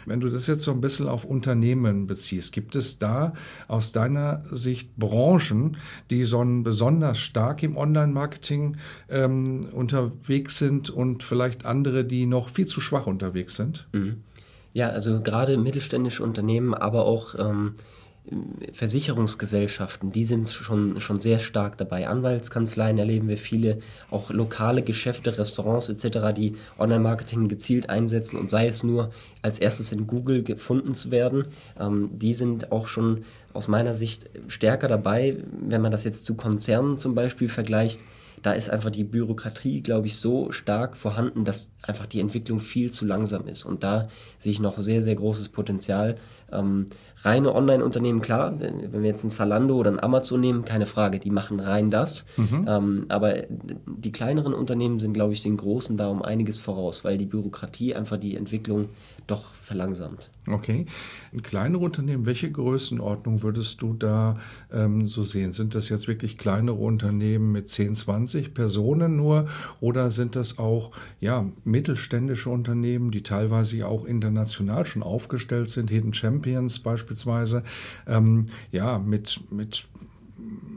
Wenn 0.05 0.19
du 0.19 0.29
das 0.29 0.47
jetzt 0.47 0.63
so 0.63 0.71
ein 0.71 0.81
bisschen 0.81 1.07
auf 1.07 1.25
Unternehmen 1.25 2.07
beziehst, 2.07 2.53
gibt 2.53 2.75
es 2.75 2.99
da 2.99 3.33
aus 3.67 3.91
deiner 3.91 4.43
Sicht 4.51 4.95
Branchen, 4.97 5.77
die 6.09 6.25
so 6.25 6.45
besonders 6.45 7.17
stark 7.19 7.63
im 7.63 7.77
Online-Marketing 7.77 8.77
ähm, 9.09 9.61
unterwegs 9.71 10.57
sind 10.57 10.89
und 10.89 11.23
vielleicht 11.23 11.65
andere, 11.65 12.05
die 12.05 12.25
noch 12.25 12.49
viel 12.49 12.67
zu 12.67 12.81
schwach 12.81 13.07
unterwegs 13.07 13.55
sind? 13.55 13.87
Mhm. 13.93 14.21
Ja, 14.73 14.89
also 14.89 15.21
gerade 15.21 15.57
mittelständische 15.57 16.21
Unternehmen, 16.21 16.73
aber 16.73 17.05
auch 17.05 17.35
ähm, 17.39 17.75
Versicherungsgesellschaften, 18.73 20.11
die 20.11 20.23
sind 20.23 20.49
schon, 20.49 20.99
schon 20.99 21.19
sehr 21.19 21.39
stark 21.39 21.77
dabei. 21.77 22.07
Anwaltskanzleien 22.07 22.97
erleben 22.97 23.27
wir 23.27 23.37
viele, 23.37 23.79
auch 24.09 24.31
lokale 24.31 24.81
Geschäfte, 24.81 25.37
Restaurants 25.37 25.89
etc., 25.89 26.33
die 26.35 26.55
Online-Marketing 26.79 27.47
gezielt 27.47 27.89
einsetzen 27.89 28.37
und 28.37 28.49
sei 28.49 28.67
es 28.67 28.83
nur 28.83 29.11
als 29.41 29.59
erstes 29.59 29.91
in 29.91 30.07
Google 30.07 30.43
gefunden 30.43 30.93
zu 30.93 31.11
werden. 31.11 31.47
Ähm, 31.79 32.09
die 32.13 32.33
sind 32.33 32.71
auch 32.71 32.87
schon 32.87 33.25
aus 33.53 33.67
meiner 33.67 33.93
Sicht 33.95 34.29
stärker 34.47 34.87
dabei, 34.87 35.37
wenn 35.61 35.81
man 35.81 35.91
das 35.91 36.03
jetzt 36.03 36.25
zu 36.25 36.35
Konzernen 36.35 36.97
zum 36.97 37.15
Beispiel 37.15 37.47
vergleicht 37.47 38.01
da 38.45 38.53
ist 38.53 38.69
einfach 38.69 38.91
die 38.91 39.03
Bürokratie, 39.03 39.81
glaube 39.81 40.05
ich, 40.05 40.17
so 40.17 40.51
stark 40.51 40.97
vorhanden, 40.97 41.45
dass 41.45 41.71
einfach 41.81 42.05
die 42.05 42.19
Entwicklung 42.19 42.59
viel 42.59 42.91
zu 42.91 43.03
langsam 43.03 43.47
ist. 43.47 43.65
Und 43.65 43.83
da 43.83 44.07
sehe 44.37 44.51
ich 44.51 44.59
noch 44.59 44.77
sehr, 44.77 45.01
sehr 45.01 45.15
großes 45.15 45.49
Potenzial. 45.49 46.15
Ähm, 46.51 46.87
reine 47.23 47.53
Online-Unternehmen, 47.55 48.21
klar, 48.21 48.59
wenn, 48.59 48.91
wir 48.91 49.09
jetzt 49.09 49.23
ein 49.23 49.29
Zalando 49.29 49.75
oder 49.75 49.91
ein 49.91 49.99
Amazon 49.99 50.39
nehmen, 50.39 50.65
keine 50.65 50.85
Frage, 50.85 51.19
die 51.19 51.31
machen 51.31 51.59
rein 51.59 51.89
das. 51.89 52.25
Mhm. 52.37 52.65
Ähm, 52.67 53.05
aber 53.09 53.33
die 53.85 54.11
kleineren 54.11 54.53
Unternehmen 54.53 54.99
sind, 54.99 55.13
glaube 55.13 55.33
ich, 55.33 55.41
den 55.41 55.57
großen 55.57 55.97
da 55.97 56.09
um 56.09 56.21
einiges 56.21 56.59
voraus, 56.59 57.03
weil 57.03 57.17
die 57.17 57.25
Bürokratie 57.25 57.95
einfach 57.95 58.17
die 58.17 58.35
Entwicklung 58.35 58.89
doch 59.27 59.55
verlangsamt. 59.55 60.29
Okay. 60.47 60.85
In 61.31 61.41
kleinere 61.41 61.83
Unternehmen, 61.83 62.27
welche 62.27 62.51
Größenordnung 62.51 63.41
würdest 63.41 63.81
du 63.81 63.93
da 63.93 64.37
ähm, 64.71 65.07
so 65.07 65.23
sehen? 65.23 65.51
Sind 65.51 65.73
das 65.73 65.89
jetzt 65.89 66.07
wirklich 66.07 66.37
kleinere 66.37 66.75
Unternehmen 66.75 67.51
mit 67.51 67.69
10, 67.69 67.95
20 67.95 68.53
Personen 68.53 69.15
nur 69.15 69.45
oder 69.79 70.11
sind 70.11 70.35
das 70.35 70.59
auch 70.59 70.91
ja, 71.19 71.47
mittelständische 71.63 72.51
Unternehmen, 72.51 73.09
die 73.09 73.23
teilweise 73.23 73.87
auch 73.87 74.05
international 74.05 74.85
schon 74.85 75.01
aufgestellt 75.01 75.69
sind, 75.69 75.89
Hidden 75.89 76.13
Champions 76.13 76.34
beispielsweise, 76.41 77.63
ähm, 78.07 78.47
ja, 78.71 78.99
mit, 78.99 79.39
mit 79.51 79.85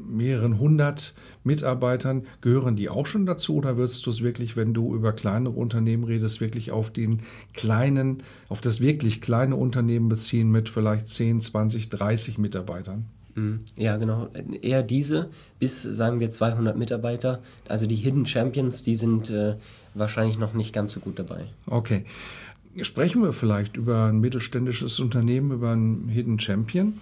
mehreren 0.09 0.59
hundert 0.59 1.15
Mitarbeitern, 1.45 2.25
gehören 2.41 2.77
die 2.77 2.89
auch 2.89 3.07
schon 3.07 3.27
dazu 3.27 3.57
oder 3.57 3.77
würdest 3.77 4.05
du 4.07 4.11
es 4.11 4.23
wirklich, 4.23 4.57
wenn 4.57 4.75
du 4.75 4.95
über 4.95 5.13
kleinere 5.13 5.55
Unternehmen 5.55 6.05
redest, 6.05 6.41
wirklich 6.41 6.73
auf 6.73 6.91
den 6.91 7.21
kleinen, 7.55 8.23
auf 8.49 8.61
das 8.61 8.81
wirklich 8.81 9.21
kleine 9.21 9.57
Unternehmen 9.57 10.09
beziehen 10.09 10.51
mit 10.51 10.69
vielleicht 10.69 11.09
10, 11.09 11.41
20, 11.41 11.89
30 11.91 12.39
Mitarbeitern? 12.39 13.07
Mhm. 13.35 13.61
Ja, 13.77 13.97
genau. 13.97 14.29
Eher 14.63 14.83
diese 14.83 15.31
bis, 15.59 15.83
sagen 15.83 16.21
wir, 16.21 16.31
200 16.31 16.77
Mitarbeiter. 16.77 17.41
Also 17.69 17.87
die 17.87 17.95
Hidden 17.95 18.27
Champions, 18.27 18.83
die 18.83 18.97
sind 18.97 19.31
äh, 19.31 19.55
wahrscheinlich 19.95 20.39
noch 20.39 20.55
nicht 20.55 20.73
ganz 20.73 20.93
so 20.93 21.01
gut 21.01 21.19
dabei. 21.19 21.47
Okay. 21.67 22.05
Sprechen 22.83 23.23
wir 23.23 23.33
vielleicht 23.33 23.77
über 23.77 24.05
ein 24.05 24.21
mittelständisches 24.21 25.01
Unternehmen, 25.01 25.53
über 25.53 25.71
einen 25.73 26.09
Hidden 26.09 26.39
Champion. 26.39 26.95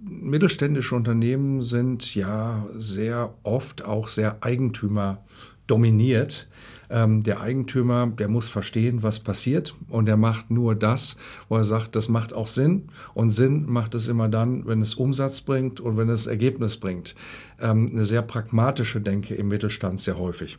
Mittelständische 0.00 0.94
Unternehmen 0.94 1.62
sind 1.62 2.14
ja 2.14 2.66
sehr 2.76 3.34
oft 3.42 3.84
auch 3.84 4.08
sehr 4.08 4.38
Eigentümer 4.40 5.18
dominiert. 5.66 6.48
Ähm, 6.90 7.22
der 7.22 7.40
Eigentümer, 7.40 8.06
der 8.06 8.28
muss 8.28 8.48
verstehen, 8.48 9.02
was 9.02 9.20
passiert 9.20 9.74
und 9.88 10.08
er 10.08 10.16
macht 10.16 10.50
nur 10.50 10.74
das, 10.74 11.16
wo 11.48 11.56
er 11.56 11.64
sagt, 11.64 11.94
das 11.94 12.08
macht 12.08 12.32
auch 12.32 12.48
Sinn 12.48 12.88
und 13.12 13.28
Sinn 13.30 13.66
macht 13.66 13.94
es 13.94 14.08
immer 14.08 14.28
dann, 14.28 14.66
wenn 14.66 14.80
es 14.80 14.94
Umsatz 14.94 15.42
bringt 15.42 15.80
und 15.80 15.98
wenn 15.98 16.08
es 16.08 16.26
Ergebnis 16.26 16.78
bringt. 16.78 17.14
Ähm, 17.60 17.88
eine 17.92 18.06
sehr 18.06 18.22
pragmatische 18.22 19.00
Denke 19.02 19.34
im 19.34 19.48
Mittelstand 19.48 20.00
sehr 20.00 20.18
häufig. 20.18 20.58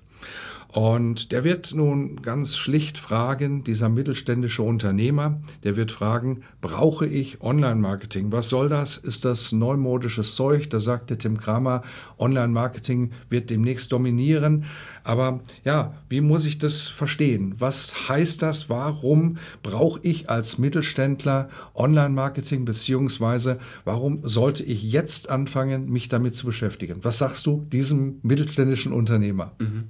Und 0.72 1.32
der 1.32 1.44
wird 1.44 1.74
nun 1.74 2.22
ganz 2.22 2.56
schlicht 2.56 3.00
fragen, 3.00 3.64
dieser 3.64 3.90
mittelständische 3.90 4.62
Unternehmer, 4.62 5.42
der 5.64 5.76
wird 5.76 5.92
fragen, 5.92 6.42
brauche 6.62 7.08
ich 7.08 7.42
Online-Marketing? 7.42 8.32
Was 8.32 8.50
soll 8.50 8.70
das? 8.70 8.98
Ist 8.98 9.26
das 9.26 9.52
neumodisches 9.52 10.36
Zeug? 10.36 10.70
Da 10.70 10.78
sagte 10.78 11.18
Tim 11.18 11.40
Kramer, 11.40 11.82
Online-Marketing 12.20 13.10
wird 13.32 13.50
demnächst 13.50 13.92
dominieren. 13.92 14.66
Aber 15.04 15.40
ja, 15.64 15.96
wie 16.08 16.22
muss 16.22 16.46
ich 16.46 16.60
das 16.60 16.88
verstehen? 16.88 17.56
Was 17.58 18.08
heißt 18.08 18.44
das? 18.44 18.70
Warum 18.70 19.38
brauche 19.64 20.00
ich 20.04 20.30
als 20.30 20.60
Mittelständler 20.60 21.50
Online-Marketing? 21.74 22.66
Beziehungsweise 22.66 23.58
warum 23.86 24.20
sollte 24.22 24.64
ich 24.64 24.84
jetzt 24.84 25.32
anfangen, 25.32 25.90
mich 25.90 26.10
damit 26.10 26.36
zu 26.36 26.46
beschäftigen? 26.46 27.00
Was 27.02 27.18
sagst 27.18 27.48
du 27.48 27.66
diesem 27.72 28.20
mittelständischen 28.22 28.94
Unternehmer? 28.94 29.54
Mhm 29.58 29.86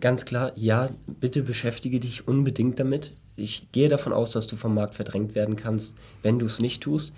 ganz 0.00 0.24
klar, 0.24 0.52
ja, 0.56 0.88
bitte 1.06 1.42
beschäftige 1.42 2.00
dich 2.00 2.28
unbedingt 2.28 2.78
damit. 2.78 3.12
Ich 3.36 3.72
gehe 3.72 3.88
davon 3.88 4.12
aus, 4.12 4.32
dass 4.32 4.46
du 4.46 4.56
vom 4.56 4.74
Markt 4.74 4.94
verdrängt 4.94 5.34
werden 5.34 5.56
kannst, 5.56 5.96
wenn 6.22 6.38
du 6.38 6.46
es 6.46 6.60
nicht 6.60 6.82
tust. 6.82 7.14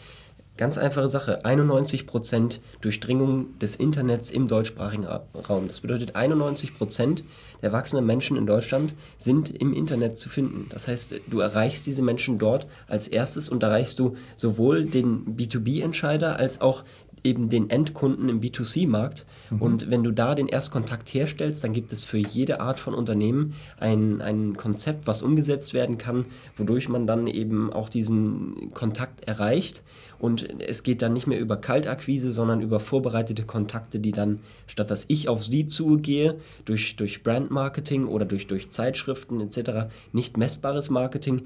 Ganz 0.59 0.77
einfache 0.77 1.09
Sache, 1.09 1.47
91% 1.47 2.59
Durchdringung 2.83 3.59
des 3.59 3.75
Internets 3.75 4.31
im 4.31 4.49
deutschsprachigen 4.49 5.07
Raum. 5.07 5.67
Das 5.67 5.81
bedeutet, 5.81 6.15
91% 6.15 7.23
der 7.63 7.71
erwachsenen 7.71 8.05
Menschen 8.05 8.37
in 8.37 8.45
Deutschland 8.45 8.93
sind 9.17 9.49
im 9.51 9.73
Internet 9.73 10.19
zu 10.19 10.29
finden. 10.29 10.67
Das 10.69 10.89
heißt, 10.89 11.21
du 11.27 11.41
erreichst 11.41 11.87
diese 11.87 12.03
Menschen 12.03 12.39
dort 12.39 12.67
als 12.87 13.09
erstes 13.09 13.49
und 13.49 13.63
erreichst 13.63 13.99
du 13.99 14.15
sowohl 14.37 14.85
den 14.85 15.37
B2B-Entscheider 15.37 16.37
als 16.37 16.61
auch 16.61 16.85
eben 17.25 17.49
den 17.49 17.71
Endkunden 17.71 18.29
im 18.29 18.41
B2C-Markt. 18.41 19.27
Mhm. 19.51 19.63
Und 19.63 19.91
wenn 19.91 20.03
du 20.03 20.11
da 20.11 20.35
den 20.35 20.49
Erstkontakt 20.49 21.09
herstellst, 21.13 21.63
dann 21.63 21.73
gibt 21.73 21.93
es 21.93 22.05
für 22.05 22.19
jede 22.19 22.61
Art 22.61 22.81
von 22.81 22.95
Unternehmen 22.95 23.55
ein, 23.79 24.21
ein 24.21 24.57
Konzept, 24.57 25.07
was 25.07 25.23
umgesetzt 25.23 25.75
werden 25.75 25.99
kann, 25.99 26.27
wodurch 26.57 26.89
man 26.89 27.07
dann 27.07 27.27
eben 27.27 27.73
auch 27.73 27.89
diesen 27.89 28.73
Kontakt 28.75 29.25
erreicht. 29.27 29.83
Und 30.19 30.61
es 30.61 30.85
geht 30.85 31.03
dann 31.03 31.13
nicht 31.13 31.27
mehr 31.27 31.41
über 31.41 31.57
Kaltakquise, 31.57 32.33
sondern 32.33 32.61
über 32.61 32.79
vorbereitete 32.79 33.43
Kontakte, 33.43 33.99
die 33.99 34.13
dann, 34.13 34.39
statt 34.69 34.91
dass 34.91 35.05
ich 35.09 35.29
auf 35.29 35.43
sie 35.43 35.67
zugehe, 35.67 36.39
durch, 36.65 36.95
durch 36.97 37.25
Brandmarketing 37.25 38.07
oder 38.07 38.25
durch, 38.25 38.47
durch 38.47 38.71
Zeitschriften 38.71 39.41
etc., 39.41 39.89
nicht 40.13 40.37
messbares 40.37 40.91
Marketing, 40.91 41.43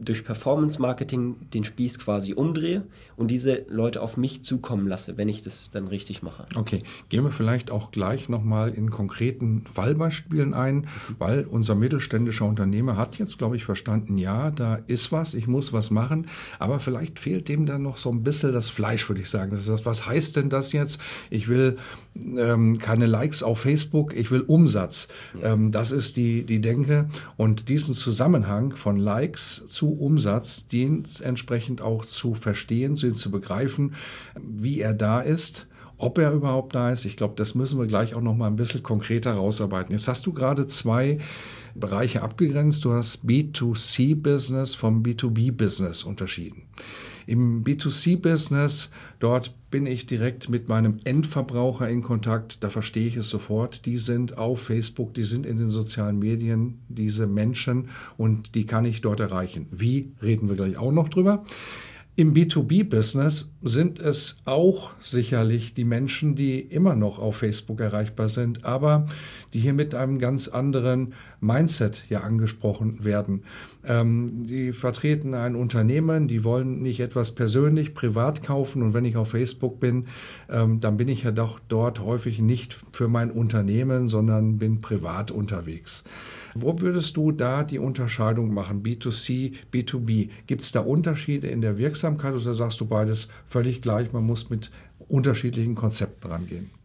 durch 0.00 0.24
Performance 0.24 0.80
Marketing 0.80 1.36
den 1.52 1.64
Spieß 1.64 1.98
quasi 1.98 2.34
umdrehe 2.34 2.86
und 3.16 3.30
diese 3.30 3.66
Leute 3.68 4.00
auf 4.00 4.16
mich 4.16 4.44
zukommen 4.44 4.86
lasse, 4.86 5.16
wenn 5.16 5.28
ich 5.28 5.42
das 5.42 5.70
dann 5.70 5.88
richtig 5.88 6.22
mache. 6.22 6.46
Okay, 6.54 6.82
gehen 7.08 7.24
wir 7.24 7.32
vielleicht 7.32 7.70
auch 7.70 7.90
gleich 7.90 8.28
nochmal 8.28 8.70
in 8.70 8.90
konkreten 8.90 9.64
Fallbeispielen 9.66 10.54
ein, 10.54 10.86
weil 11.18 11.44
unser 11.44 11.74
mittelständischer 11.74 12.46
Unternehmer 12.46 12.96
hat 12.96 13.18
jetzt, 13.18 13.38
glaube 13.38 13.56
ich, 13.56 13.64
verstanden, 13.64 14.18
ja, 14.18 14.50
da 14.50 14.76
ist 14.86 15.10
was, 15.10 15.34
ich 15.34 15.48
muss 15.48 15.72
was 15.72 15.90
machen, 15.90 16.28
aber 16.58 16.78
vielleicht 16.78 17.18
fehlt 17.18 17.48
dem 17.48 17.66
dann 17.66 17.82
noch 17.82 17.96
so 17.96 18.10
ein 18.10 18.22
bisschen 18.22 18.52
das 18.52 18.70
Fleisch, 18.70 19.08
würde 19.08 19.20
ich 19.20 19.30
sagen. 19.30 19.50
Das 19.50 19.66
ist, 19.66 19.84
was 19.84 20.06
heißt 20.06 20.36
denn 20.36 20.48
das 20.48 20.72
jetzt? 20.72 21.00
Ich 21.30 21.48
will 21.48 21.76
ähm, 22.36 22.78
keine 22.78 23.06
Likes 23.06 23.42
auf 23.42 23.60
Facebook, 23.60 24.14
ich 24.16 24.30
will 24.30 24.40
Umsatz. 24.40 25.08
Ähm, 25.42 25.70
das 25.70 25.92
ist 25.92 26.16
die, 26.16 26.44
die 26.44 26.60
Denke 26.60 27.08
und 27.36 27.68
diesen 27.68 27.94
Zusammenhang 27.94 28.76
von 28.76 28.96
Likes 28.96 29.64
zu 29.66 29.92
Umsatz, 29.92 30.66
den 30.66 31.04
entsprechend 31.22 31.82
auch 31.82 32.04
zu 32.04 32.34
verstehen, 32.34 32.96
zu 32.96 33.30
begreifen, 33.30 33.94
wie 34.40 34.80
er 34.80 34.94
da 34.94 35.20
ist 35.20 35.66
ob 35.98 36.18
er 36.18 36.32
überhaupt 36.32 36.74
da 36.74 36.90
ist. 36.90 37.04
Ich 37.04 37.16
glaube, 37.16 37.34
das 37.36 37.54
müssen 37.54 37.78
wir 37.78 37.86
gleich 37.86 38.14
auch 38.14 38.20
noch 38.20 38.36
mal 38.36 38.46
ein 38.46 38.56
bisschen 38.56 38.82
konkreter 38.82 39.32
rausarbeiten. 39.32 39.92
Jetzt 39.92 40.08
hast 40.08 40.24
du 40.26 40.32
gerade 40.32 40.66
zwei 40.68 41.18
Bereiche 41.74 42.22
abgegrenzt. 42.22 42.84
Du 42.84 42.92
hast 42.92 43.24
B2C-Business 43.26 44.74
vom 44.74 45.02
B2B-Business 45.02 46.04
unterschieden. 46.04 46.62
Im 47.28 47.62
B2C-Business, 47.62 48.90
dort 49.18 49.54
bin 49.70 49.84
ich 49.84 50.06
direkt 50.06 50.48
mit 50.48 50.70
meinem 50.70 50.96
Endverbraucher 51.04 51.86
in 51.86 52.00
Kontakt, 52.00 52.64
da 52.64 52.70
verstehe 52.70 53.06
ich 53.06 53.16
es 53.16 53.28
sofort. 53.28 53.84
Die 53.84 53.98
sind 53.98 54.38
auf 54.38 54.62
Facebook, 54.62 55.12
die 55.12 55.24
sind 55.24 55.44
in 55.44 55.58
den 55.58 55.68
sozialen 55.68 56.18
Medien, 56.18 56.78
diese 56.88 57.26
Menschen 57.26 57.90
und 58.16 58.54
die 58.54 58.64
kann 58.64 58.86
ich 58.86 59.02
dort 59.02 59.20
erreichen. 59.20 59.66
Wie, 59.70 60.10
reden 60.22 60.48
wir 60.48 60.56
gleich 60.56 60.78
auch 60.78 60.90
noch 60.90 61.10
drüber. 61.10 61.44
Im 62.18 62.34
B2B-Business 62.34 63.52
sind 63.62 64.00
es 64.00 64.38
auch 64.44 64.90
sicherlich 64.98 65.74
die 65.74 65.84
Menschen, 65.84 66.34
die 66.34 66.58
immer 66.58 66.96
noch 66.96 67.20
auf 67.20 67.36
Facebook 67.36 67.80
erreichbar 67.80 68.28
sind, 68.28 68.64
aber 68.64 69.06
die 69.54 69.60
hier 69.60 69.72
mit 69.72 69.94
einem 69.94 70.18
ganz 70.18 70.48
anderen 70.48 71.14
Mindset 71.40 72.02
ja 72.08 72.22
angesprochen 72.22 73.04
werden. 73.04 73.44
Ähm, 73.84 74.44
die 74.44 74.72
vertreten 74.72 75.34
ein 75.34 75.54
Unternehmen, 75.54 76.28
die 76.28 76.44
wollen 76.44 76.82
nicht 76.82 77.00
etwas 77.00 77.34
persönlich, 77.34 77.94
privat 77.94 78.42
kaufen 78.42 78.82
und 78.82 78.92
wenn 78.92 79.04
ich 79.04 79.16
auf 79.16 79.30
Facebook 79.30 79.78
bin, 79.78 80.06
ähm, 80.50 80.80
dann 80.80 80.96
bin 80.96 81.08
ich 81.08 81.22
ja 81.22 81.30
doch 81.30 81.60
dort 81.68 82.00
häufig 82.00 82.40
nicht 82.40 82.76
für 82.92 83.08
mein 83.08 83.30
Unternehmen, 83.30 84.08
sondern 84.08 84.58
bin 84.58 84.80
privat 84.80 85.30
unterwegs. 85.30 86.04
Wo 86.54 86.80
würdest 86.80 87.16
du 87.16 87.30
da 87.30 87.62
die 87.62 87.78
Unterscheidung 87.78 88.52
machen, 88.52 88.82
B2C, 88.82 89.52
B2B? 89.72 90.30
Gibt 90.46 90.62
es 90.62 90.72
da 90.72 90.80
Unterschiede 90.80 91.46
in 91.46 91.60
der 91.60 91.78
Wirksamkeit 91.78 92.34
oder 92.34 92.54
sagst 92.54 92.80
du 92.80 92.86
beides 92.86 93.28
völlig 93.46 93.80
gleich, 93.80 94.12
man 94.12 94.24
muss 94.24 94.50
mit 94.50 94.70
unterschiedlichen 95.08 95.76
Konzepten 95.76 96.28
rangehen? 96.28 96.77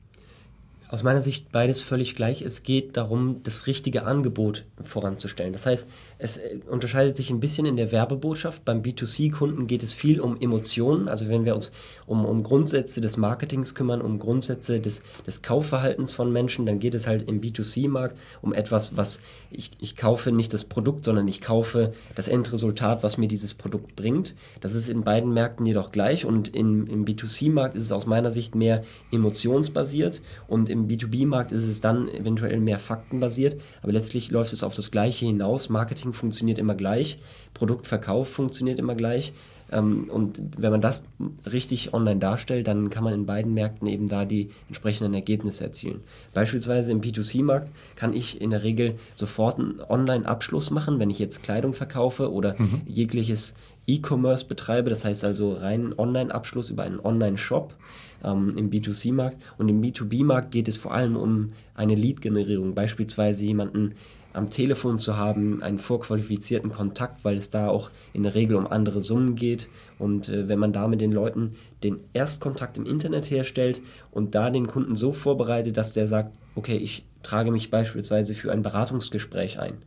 Aus 0.93 1.01
meiner 1.01 1.23
Sicht 1.23 1.51
beides 1.51 1.81
völlig 1.81 2.13
gleich. 2.13 2.43
Es 2.43 2.61
geht 2.61 2.97
darum, 2.97 3.41
das 3.41 3.65
richtige 3.65 4.05
Angebot 4.05 4.63
voranzustellen. 4.83 5.51
Das 5.51 5.65
heißt, 5.65 5.89
es 6.19 6.37
äh, 6.37 6.59
unterscheidet 6.69 7.17
sich 7.17 7.31
ein 7.31 7.39
bisschen 7.39 7.65
in 7.65 7.77
der 7.77 7.91
Werbebotschaft. 7.91 8.63
Beim 8.63 8.83
B2C-Kunden 8.83 9.65
geht 9.65 9.81
es 9.81 9.91
viel 9.91 10.21
um 10.21 10.39
Emotionen. 10.39 11.07
Also 11.07 11.29
wenn 11.29 11.45
wir 11.45 11.55
uns 11.55 11.71
um, 12.05 12.25
um 12.25 12.43
Grundsätze 12.43 13.01
des 13.01 13.17
Marketings 13.17 13.73
kümmern, 13.73 14.03
um 14.03 14.19
Grundsätze 14.19 14.79
des, 14.79 15.01
des 15.25 15.41
Kaufverhaltens 15.41 16.13
von 16.13 16.31
Menschen, 16.31 16.67
dann 16.67 16.77
geht 16.77 16.93
es 16.93 17.07
halt 17.07 17.23
im 17.23 17.41
B2C-Markt 17.41 18.15
um 18.43 18.53
etwas, 18.53 18.95
was 18.95 19.19
ich, 19.49 19.71
ich 19.79 19.95
kaufe 19.95 20.31
nicht 20.31 20.53
das 20.53 20.63
Produkt, 20.63 21.05
sondern 21.05 21.27
ich 21.27 21.41
kaufe 21.41 21.93
das 22.13 22.27
Endresultat, 22.27 23.01
was 23.01 23.17
mir 23.17 23.27
dieses 23.27 23.55
Produkt 23.55 23.95
bringt. 23.95 24.35
Das 24.61 24.75
ist 24.75 24.89
in 24.89 25.03
beiden 25.03 25.33
Märkten 25.33 25.65
jedoch 25.65 25.91
gleich 25.91 26.23
und 26.23 26.49
in, 26.49 26.85
im 26.85 27.03
B2C-Markt 27.03 27.73
ist 27.73 27.85
es 27.85 27.91
aus 27.91 28.05
meiner 28.05 28.31
Sicht 28.31 28.53
mehr 28.53 28.83
emotionsbasiert 29.11 30.21
und 30.47 30.69
im 30.69 30.82
B2B-Markt 30.87 31.51
ist 31.51 31.67
es 31.67 31.81
dann 31.81 32.07
eventuell 32.07 32.59
mehr 32.59 32.79
faktenbasiert, 32.79 33.61
aber 33.81 33.91
letztlich 33.91 34.31
läuft 34.31 34.53
es 34.53 34.63
auf 34.63 34.75
das 34.75 34.91
Gleiche 34.91 35.25
hinaus. 35.25 35.69
Marketing 35.69 36.13
funktioniert 36.13 36.59
immer 36.59 36.75
gleich, 36.75 37.17
Produktverkauf 37.53 38.29
funktioniert 38.29 38.79
immer 38.79 38.95
gleich. 38.95 39.33
Ähm, 39.71 40.09
und 40.09 40.39
wenn 40.57 40.71
man 40.71 40.81
das 40.81 41.03
richtig 41.51 41.93
online 41.93 42.19
darstellt, 42.19 42.67
dann 42.67 42.89
kann 42.89 43.03
man 43.03 43.13
in 43.13 43.25
beiden 43.25 43.53
Märkten 43.53 43.87
eben 43.87 44.07
da 44.07 44.25
die 44.25 44.49
entsprechenden 44.67 45.13
Ergebnisse 45.13 45.63
erzielen. 45.63 46.01
Beispielsweise 46.33 46.91
im 46.91 47.01
B2C-Markt 47.01 47.71
kann 47.95 48.13
ich 48.13 48.39
in 48.39 48.51
der 48.51 48.63
Regel 48.63 48.95
sofort 49.15 49.59
einen 49.59 49.81
Online-Abschluss 49.87 50.69
machen, 50.69 50.99
wenn 50.99 51.09
ich 51.09 51.19
jetzt 51.19 51.43
Kleidung 51.43 51.73
verkaufe 51.73 52.31
oder 52.31 52.55
mhm. 52.57 52.81
jegliches 52.85 53.55
E-Commerce 53.87 54.45
betreibe, 54.45 54.89
das 54.89 55.03
heißt 55.03 55.25
also 55.25 55.53
rein 55.53 55.93
Online-Abschluss 55.97 56.69
über 56.69 56.83
einen 56.83 56.99
Online-Shop 56.99 57.73
ähm, 58.23 58.57
im 58.57 58.69
B2C-Markt. 58.69 59.37
Und 59.57 59.69
im 59.69 59.81
B2B-Markt 59.81 60.51
geht 60.51 60.67
es 60.67 60.77
vor 60.77 60.93
allem 60.93 61.15
um 61.15 61.51
eine 61.75 61.95
Lead-Generierung, 61.95 62.73
beispielsweise 62.73 63.45
jemanden 63.45 63.95
am 64.33 64.49
Telefon 64.49 64.97
zu 64.97 65.15
haben, 65.15 65.61
einen 65.61 65.77
vorqualifizierten 65.77 66.71
Kontakt, 66.71 67.23
weil 67.23 67.37
es 67.37 67.49
da 67.49 67.67
auch 67.67 67.91
in 68.13 68.23
der 68.23 68.33
Regel 68.33 68.55
um 68.55 68.67
andere 68.67 68.99
Summen 68.99 69.35
geht. 69.35 69.69
Und 69.99 70.29
äh, 70.29 70.47
wenn 70.47 70.59
man 70.59 70.73
da 70.73 70.87
mit 70.87 71.01
den 71.01 71.11
Leuten 71.11 71.55
den 71.83 71.99
Erstkontakt 72.13 72.77
im 72.77 72.85
Internet 72.85 73.29
herstellt 73.29 73.81
und 74.11 74.35
da 74.35 74.49
den 74.49 74.67
Kunden 74.67 74.95
so 74.95 75.13
vorbereitet, 75.13 75.77
dass 75.77 75.93
der 75.93 76.07
sagt, 76.07 76.35
okay, 76.55 76.77
ich 76.77 77.05
trage 77.21 77.51
mich 77.51 77.69
beispielsweise 77.69 78.33
für 78.33 78.51
ein 78.51 78.63
Beratungsgespräch 78.63 79.59
ein, 79.59 79.77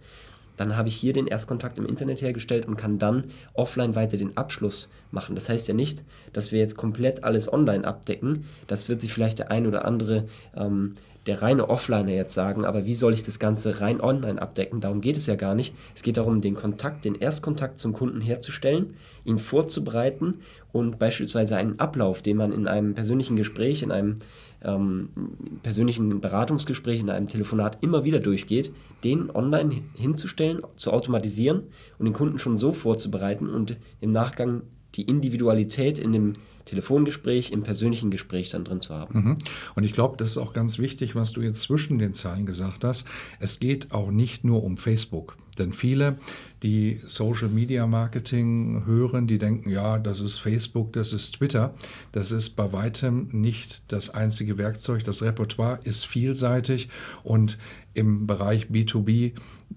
dann 0.57 0.77
habe 0.77 0.89
ich 0.89 0.97
hier 0.97 1.13
den 1.13 1.27
Erstkontakt 1.27 1.79
im 1.79 1.87
Internet 1.87 2.21
hergestellt 2.21 2.67
und 2.67 2.77
kann 2.77 2.99
dann 2.99 3.27
offline 3.55 3.95
weiter 3.95 4.17
den 4.17 4.37
Abschluss 4.37 4.89
machen. 5.11 5.35
Das 5.35 5.49
heißt 5.49 5.69
ja 5.69 5.75
nicht, 5.75 6.03
dass 6.33 6.53
wir 6.53 6.59
jetzt 6.59 6.77
komplett 6.77 7.25
alles 7.25 7.53
online 7.53 7.87
abdecken. 7.87 8.45
Das 8.67 8.89
wird 8.89 9.01
sich 9.01 9.13
vielleicht 9.13 9.39
der 9.39 9.51
ein 9.51 9.67
oder 9.67 9.85
andere, 9.85 10.27
ähm, 10.57 10.95
der 11.27 11.43
reine 11.43 11.69
Offliner 11.69 12.13
jetzt 12.13 12.35
sagen, 12.35 12.65
aber 12.65 12.87
wie 12.87 12.95
soll 12.95 13.13
ich 13.13 13.25
das 13.25 13.39
Ganze 13.39 13.81
rein 13.81 14.01
online 14.01 14.41
abdecken? 14.41 14.81
Darum 14.81 15.01
geht 15.01 15.17
es 15.17 15.27
ja 15.27 15.35
gar 15.35 15.55
nicht. 15.55 15.75
Es 15.95 16.03
geht 16.03 16.17
darum, 16.17 16.41
den 16.41 16.55
Kontakt, 16.55 17.05
den 17.05 17.17
Erstkontakt 17.17 17.81
zum 17.81 17.93
Kunden 17.93 18.21
herzustellen, 18.21 18.95
ihn 19.25 19.39
vorzubereiten 19.39 20.41
und 20.73 20.99
beispielsweise 21.01 21.57
einen 21.57 21.81
Ablauf, 21.81 22.23
den 22.23 22.37
man 22.37 22.53
in 22.53 22.69
einem 22.69 22.95
persönlichen 22.95 23.35
Gespräch, 23.35 23.83
in 23.83 23.91
einem 23.91 24.17
ähm, 24.67 25.11
persönlichen 25.63 26.21
Beratungsgespräch, 26.21 27.01
in 27.01 27.11
einem 27.11 27.27
Telefonat 27.27 27.79
immer 27.83 28.05
wieder 28.05 28.21
durchgeht, 28.21 28.73
den 29.05 29.31
online 29.31 29.83
hinzustellen, 29.95 30.63
zu 30.77 30.93
automatisieren 30.93 31.65
und 31.99 32.07
den 32.07 32.13
Kunden 32.13 32.39
schon 32.39 32.57
so 32.57 32.73
vorzubereiten 32.73 33.49
und 33.49 33.79
im 34.01 34.13
Nachgang 34.13 34.63
die 34.97 35.03
Individualität 35.03 35.99
in 35.99 36.13
dem 36.13 36.35
Telefongespräch, 36.67 37.53
im 37.53 37.63
persönlichen 37.63 38.11
Gespräch 38.11 38.51
dann 38.51 38.65
drin 38.65 38.81
zu 38.81 38.95
haben. 38.95 39.19
Mhm. 39.19 39.39
Und 39.77 39.85
ich 39.85 39.93
glaube, 39.93 40.17
das 40.17 40.33
ist 40.33 40.39
auch 40.39 40.53
ganz 40.53 40.79
wichtig, 40.79 41.15
was 41.15 41.33
du 41.33 41.41
jetzt 41.41 41.63
zwischen 41.63 41.99
den 41.99 42.13
Zeilen 42.13 42.45
gesagt 42.45 42.85
hast. 42.85 43.07
Es 43.39 43.61
geht 43.61 43.93
auch 43.93 44.11
nicht 44.11 44.45
nur 44.45 44.63
um 44.65 44.77
Facebook. 44.77 45.37
Denn 45.59 45.73
viele, 45.73 46.19
die 46.63 47.01
Social 47.07 47.49
Media 47.49 47.87
Marketing 47.87 48.85
hören, 48.85 49.27
die 49.27 49.39
denken, 49.39 49.71
ja, 49.71 49.99
das 49.99 50.21
ist 50.21 50.39
Facebook, 50.39 50.93
das 50.93 51.13
ist 51.15 51.37
Twitter. 51.37 51.75
Das 52.13 52.31
ist 52.31 52.51
bei 52.51 52.73
weitem 52.73 53.29
nicht 53.33 53.91
das 53.91 54.11
einzige 54.11 54.59
Werkzeug. 54.59 55.05
Das 55.05 55.23
Repertoire 55.23 55.81
ist 55.85 56.05
vielseitig 56.05 56.89
und 57.23 57.59
im 57.95 58.27
Bereich 58.27 58.67
B2B, 58.67 59.33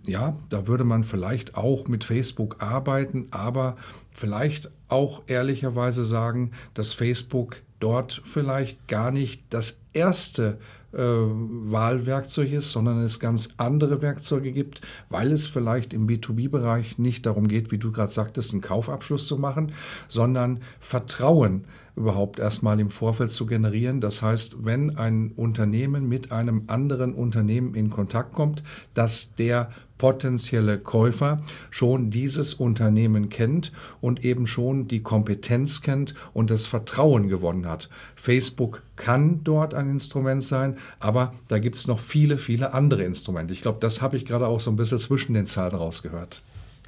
ja, 0.06 0.38
da 0.50 0.68
würde 0.68 0.84
man 0.84 1.06
vielleicht 1.06 1.56
auch 1.56 1.88
mit 1.88 2.04
Facebook 2.04 2.62
arbeiten, 2.62 3.28
aber 3.32 3.78
vielleicht 4.20 4.70
auch 4.88 5.24
ehrlicherweise 5.28 6.04
sagen, 6.04 6.52
dass 6.74 6.94
Facebook 6.94 7.62
dort 7.80 8.22
vielleicht 8.26 8.88
gar 8.88 9.12
nicht 9.12 9.44
das 9.50 9.80
erste 9.94 10.60
äh, 10.92 10.98
Wahlwerkzeug 10.98 12.52
ist, 12.52 12.72
sondern 12.72 13.00
es 13.00 13.20
ganz 13.20 13.54
andere 13.58 14.02
Werkzeuge 14.02 14.52
gibt, 14.52 14.82
weil 15.10 15.32
es 15.32 15.48
vielleicht 15.48 15.94
im 15.94 16.08
B2B-Bereich 16.08 16.98
nicht 16.98 17.26
darum 17.26 17.48
geht, 17.48 17.72
wie 17.72 17.78
du 17.78 17.92
gerade 17.92 18.12
sagtest, 18.12 18.54
einen 18.54 18.62
Kaufabschluss 18.62 19.28
zu 19.28 19.38
machen, 19.38 19.72
sondern 20.08 20.62
Vertrauen 20.80 21.66
überhaupt 21.96 22.40
erstmal 22.40 22.80
im 22.80 22.90
Vorfeld 22.90 23.32
zu 23.32 23.46
generieren. 23.46 24.02
Das 24.02 24.22
heißt, 24.22 24.66
wenn 24.66 24.98
ein 24.98 25.32
Unternehmen 25.36 26.08
mit 26.08 26.32
einem 26.32 26.64
anderen 26.68 27.14
Unternehmen 27.14 27.76
in 27.76 27.90
Kontakt 27.90 28.34
kommt, 28.34 28.64
dass 28.94 29.36
der 29.36 29.70
potenzielle 30.00 30.80
Käufer 30.80 31.42
schon 31.70 32.10
dieses 32.10 32.56
Unternehmen 32.56 33.30
kennt 33.30 33.72
und 34.02 34.26
eben 34.26 34.48
schon 34.48 34.88
die 34.88 35.04
Kompetenz 35.04 35.82
kennt 35.82 36.16
und 36.34 36.50
das 36.50 36.66
Vertrauen 36.66 37.30
gewonnen 37.30 37.68
hat. 37.68 37.90
Facebook 38.16 38.82
kann 38.96 39.44
dort 39.44 39.76
ein 39.76 39.92
Instrument 39.92 40.44
sein, 40.44 40.78
aber 41.00 41.36
da 41.48 41.60
gibt 41.60 41.76
es 41.76 41.88
noch 41.88 42.00
viele, 42.00 42.40
viele 42.40 42.74
andere 42.74 43.04
Instrumente. 43.04 43.54
Ich 43.54 43.62
glaube, 43.62 43.78
das 43.80 44.02
habe 44.02 44.18
ich 44.18 44.26
gerade 44.26 44.48
auch 44.48 44.62
so 44.62 44.72
ein 44.72 44.78
bisschen 44.78 44.98
zwischen 44.98 45.36
den 45.36 45.46
Zahlen 45.46 45.76
rausgehört. 45.76 46.42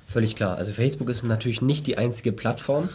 Völlig 0.08 0.36
klar. 0.36 0.58
Also 0.58 0.74
Facebook 0.74 1.10
ist 1.10 1.24
natürlich 1.24 1.62
nicht 1.62 1.88
die 1.88 1.97
einzige 1.97 2.32
Plattform. 2.32 2.89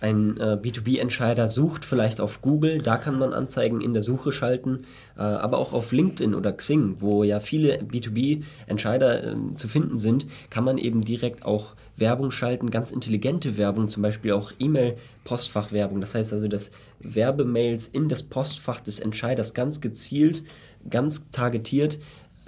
Ein 0.00 0.36
äh, 0.38 0.56
B2B-Entscheider 0.62 1.48
sucht 1.48 1.84
vielleicht 1.84 2.20
auf 2.20 2.40
Google, 2.40 2.80
da 2.80 2.98
kann 2.98 3.18
man 3.18 3.32
Anzeigen 3.32 3.80
in 3.80 3.92
der 3.92 4.02
Suche 4.02 4.30
schalten, 4.30 4.84
äh, 5.16 5.22
aber 5.22 5.58
auch 5.58 5.72
auf 5.72 5.90
LinkedIn 5.90 6.34
oder 6.34 6.52
Xing, 6.52 6.96
wo 7.00 7.24
ja 7.24 7.40
viele 7.40 7.78
B2B-Entscheider 7.78 9.32
äh, 9.32 9.36
zu 9.54 9.66
finden 9.66 9.98
sind, 9.98 10.26
kann 10.50 10.64
man 10.64 10.78
eben 10.78 11.00
direkt 11.00 11.44
auch 11.44 11.74
Werbung 11.96 12.30
schalten, 12.30 12.70
ganz 12.70 12.92
intelligente 12.92 13.56
Werbung, 13.56 13.88
zum 13.88 14.02
Beispiel 14.02 14.32
auch 14.32 14.52
E-Mail-Postfachwerbung. 14.58 16.00
Das 16.00 16.14
heißt 16.14 16.32
also, 16.32 16.46
dass 16.46 16.70
Werbemails 17.00 17.88
in 17.88 18.08
das 18.08 18.22
Postfach 18.22 18.80
des 18.80 19.00
Entscheiders 19.00 19.52
ganz 19.52 19.80
gezielt, 19.80 20.44
ganz 20.88 21.28
targetiert 21.30 21.98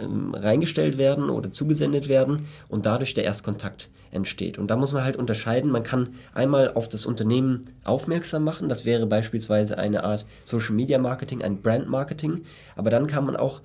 ähm, 0.00 0.34
reingestellt 0.34 0.98
werden 0.98 1.30
oder 1.30 1.52
zugesendet 1.52 2.08
werden 2.08 2.46
und 2.68 2.86
dadurch 2.86 3.14
der 3.14 3.24
Erstkontakt 3.24 3.90
entsteht. 4.10 4.58
Und 4.58 4.68
da 4.68 4.76
muss 4.76 4.92
man 4.92 5.04
halt 5.04 5.16
unterscheiden. 5.16 5.70
Man 5.70 5.82
kann 5.82 6.10
einmal 6.34 6.72
auf 6.74 6.88
das 6.88 7.06
Unternehmen 7.06 7.66
aufmerksam 7.84 8.44
machen. 8.44 8.68
Das 8.68 8.84
wäre 8.84 9.06
beispielsweise 9.06 9.78
eine 9.78 10.04
Art 10.04 10.26
Social 10.44 10.74
Media 10.74 10.98
Marketing, 10.98 11.42
ein 11.42 11.62
Brand 11.62 11.88
Marketing. 11.88 12.42
Aber 12.76 12.90
dann 12.90 13.06
kann 13.06 13.24
man 13.24 13.36
auch 13.36 13.60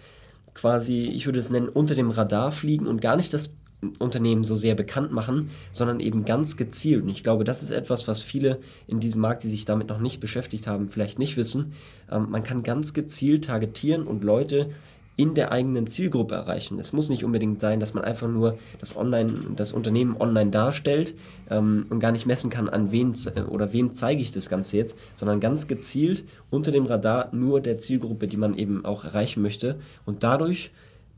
quasi, 0.54 1.04
ich 1.04 1.26
würde 1.26 1.40
es 1.40 1.50
nennen, 1.50 1.70
unter 1.70 1.96
dem 1.96 2.12
Radar 2.12 2.52
fliegen 2.52 2.88
und 2.88 3.02
gar 3.02 3.16
nicht 3.16 3.34
das 3.34 3.52
Unternehmen 4.00 4.44
so 4.44 4.56
sehr 4.56 4.74
bekannt 4.74 5.12
machen, 5.12 5.50
sondern 5.72 6.00
eben 6.00 6.26
ganz 6.26 6.58
gezielt. 6.58 7.04
Und 7.04 7.10
ich 7.10 7.24
glaube, 7.24 7.44
das 7.44 7.62
ist 7.62 7.72
etwas, 7.72 8.08
was 8.08 8.22
viele 8.22 8.60
in 8.88 9.00
diesem 9.00 9.22
Markt, 9.22 9.44
die 9.44 9.50
sich 9.50 9.66
damit 9.66 9.90
noch 9.90 10.00
nicht 10.00 10.20
beschäftigt 10.20 10.68
haben, 10.68 10.90
vielleicht 10.90 11.20
nicht 11.20 11.38
wissen. 11.38 11.74
Ähm, 12.12 12.28
man 12.30 12.44
kann 12.44 12.64
ganz 12.64 12.94
gezielt 12.94 13.46
targetieren 13.46 14.08
und 14.08 14.24
Leute 14.24 14.72
in 15.18 15.34
der 15.34 15.52
eigenen 15.52 15.88
Zielgruppe 15.88 16.36
erreichen. 16.36 16.80
Es 16.80 16.94
muss 16.94 17.10
nicht 17.10 17.24
unbedingt 17.24 17.62
sein, 17.62 17.80
dass 17.80 17.94
man 17.94 18.04
einfach 18.04 18.28
nur 18.28 18.58
das 18.80 18.96
Online, 18.96 19.34
das 19.56 19.72
Unternehmen 19.72 20.18
online 20.20 20.52
darstellt 20.52 21.16
ähm, 21.50 21.86
und 21.90 22.00
gar 22.00 22.12
nicht 22.12 22.26
messen 22.26 22.50
kann, 22.50 22.70
an 22.70 22.92
wen 22.92 23.14
oder 23.50 23.72
wem 23.72 23.96
zeige 23.96 24.22
ich 24.22 24.32
das 24.32 24.50
Ganze 24.50 24.78
jetzt, 24.78 24.98
sondern 25.16 25.40
ganz 25.40 25.68
gezielt 25.68 26.26
unter 26.50 26.72
dem 26.72 26.86
Radar 26.86 27.30
nur 27.34 27.62
der 27.62 27.78
Zielgruppe, 27.78 28.28
die 28.28 28.38
man 28.38 28.56
eben 28.56 28.84
auch 28.84 29.06
erreichen 29.06 29.42
möchte 29.42 29.80
und 30.06 30.24
dadurch 30.24 30.72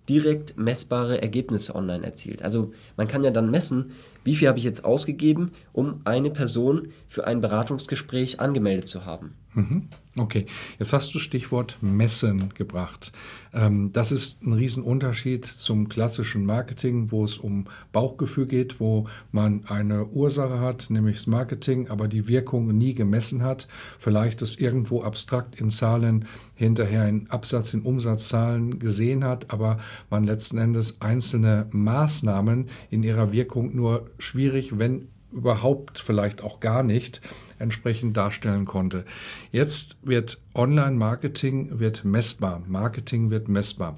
direkt 0.08 0.58
messbare 0.58 1.22
Ergebnisse 1.22 1.76
online 1.76 2.06
erzielt. 2.06 2.42
Also 2.42 2.72
man 2.96 3.08
kann 3.08 3.24
ja 3.24 3.32
dann 3.32 3.52
messen, 3.52 3.92
wie 4.24 4.36
viel 4.36 4.48
habe 4.48 4.58
ich 4.58 4.64
jetzt 4.64 4.86
ausgegeben, 4.86 5.52
um 5.74 6.02
eine 6.06 6.30
Person 6.30 6.90
für 7.08 7.28
ein 7.28 7.42
Beratungsgespräch 7.42 8.40
angemeldet 8.40 8.88
zu 8.88 9.06
haben. 9.06 9.34
Mhm. 9.58 9.90
Okay, 10.16 10.46
jetzt 10.78 10.94
hast 10.94 11.14
du 11.16 11.20
Stichwort 11.20 11.78
Messen 11.82 12.54
gebracht. 12.54 13.12
Ähm, 13.54 13.92
das 13.92 14.12
ist 14.12 14.44
ein 14.44 14.54
Riesenunterschied 14.54 15.46
zum 15.46 15.90
klassischen 15.90 16.46
Marketing, 16.46 17.12
wo 17.12 17.24
es 17.24 17.40
um 17.40 17.66
Bauchgefühl 17.92 18.46
geht, 18.46 18.80
wo 18.80 19.08
man 19.32 19.66
eine 19.66 20.06
Ursache 20.08 20.60
hat, 20.60 20.92
nämlich 20.92 21.18
das 21.18 21.28
Marketing, 21.28 21.88
aber 21.88 22.08
die 22.08 22.28
Wirkung 22.28 22.68
nie 22.78 22.94
gemessen 22.94 23.42
hat. 23.42 23.68
Vielleicht 23.98 24.44
es 24.44 24.60
irgendwo 24.60 25.02
abstrakt 25.02 25.60
in 25.60 25.72
Zahlen 25.72 26.26
hinterher 26.54 27.08
in 27.08 27.28
Absatz, 27.30 27.74
in 27.74 27.82
Umsatzzahlen 27.82 28.78
gesehen 28.78 29.24
hat, 29.24 29.52
aber 29.52 29.80
man 30.12 30.24
letzten 30.24 30.60
Endes 30.60 31.02
einzelne 31.02 31.68
Maßnahmen 31.72 32.70
in 32.92 33.02
ihrer 33.02 33.32
Wirkung 33.32 33.76
nur 33.76 34.10
schwierig, 34.20 34.78
wenn 34.78 35.08
überhaupt 35.38 36.00
vielleicht 36.00 36.44
auch 36.44 36.60
gar 36.60 36.84
nicht 36.84 37.22
entsprechend 37.60 38.18
darstellen 38.18 38.66
konnte. 38.66 39.06
Jetzt 39.52 39.98
wird 40.04 40.42
Online-Marketing 40.54 41.80
wird 41.80 42.04
messbar, 42.04 42.62
Marketing 42.68 43.30
wird 43.30 43.48
messbar. 43.48 43.98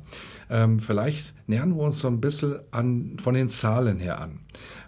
Ähm, 0.49 0.79
vielleicht 0.79 1.33
nähern 1.47 1.75
wir 1.75 1.83
uns 1.83 1.99
so 1.99 2.07
ein 2.07 2.21
bisschen 2.21 2.59
an, 2.71 3.17
von 3.21 3.33
den 3.33 3.49
Zahlen 3.49 3.99
her 3.99 4.21
an. 4.21 4.39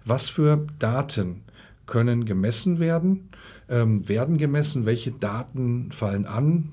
Was 0.05 0.29
für 0.29 0.67
Daten 0.79 1.43
können 1.85 2.25
gemessen 2.25 2.79
werden, 2.79 3.29
ähm, 3.69 4.07
werden 4.07 4.37
gemessen, 4.37 4.85
welche 4.85 5.11
Daten 5.11 5.91
fallen 5.91 6.25
an, 6.25 6.71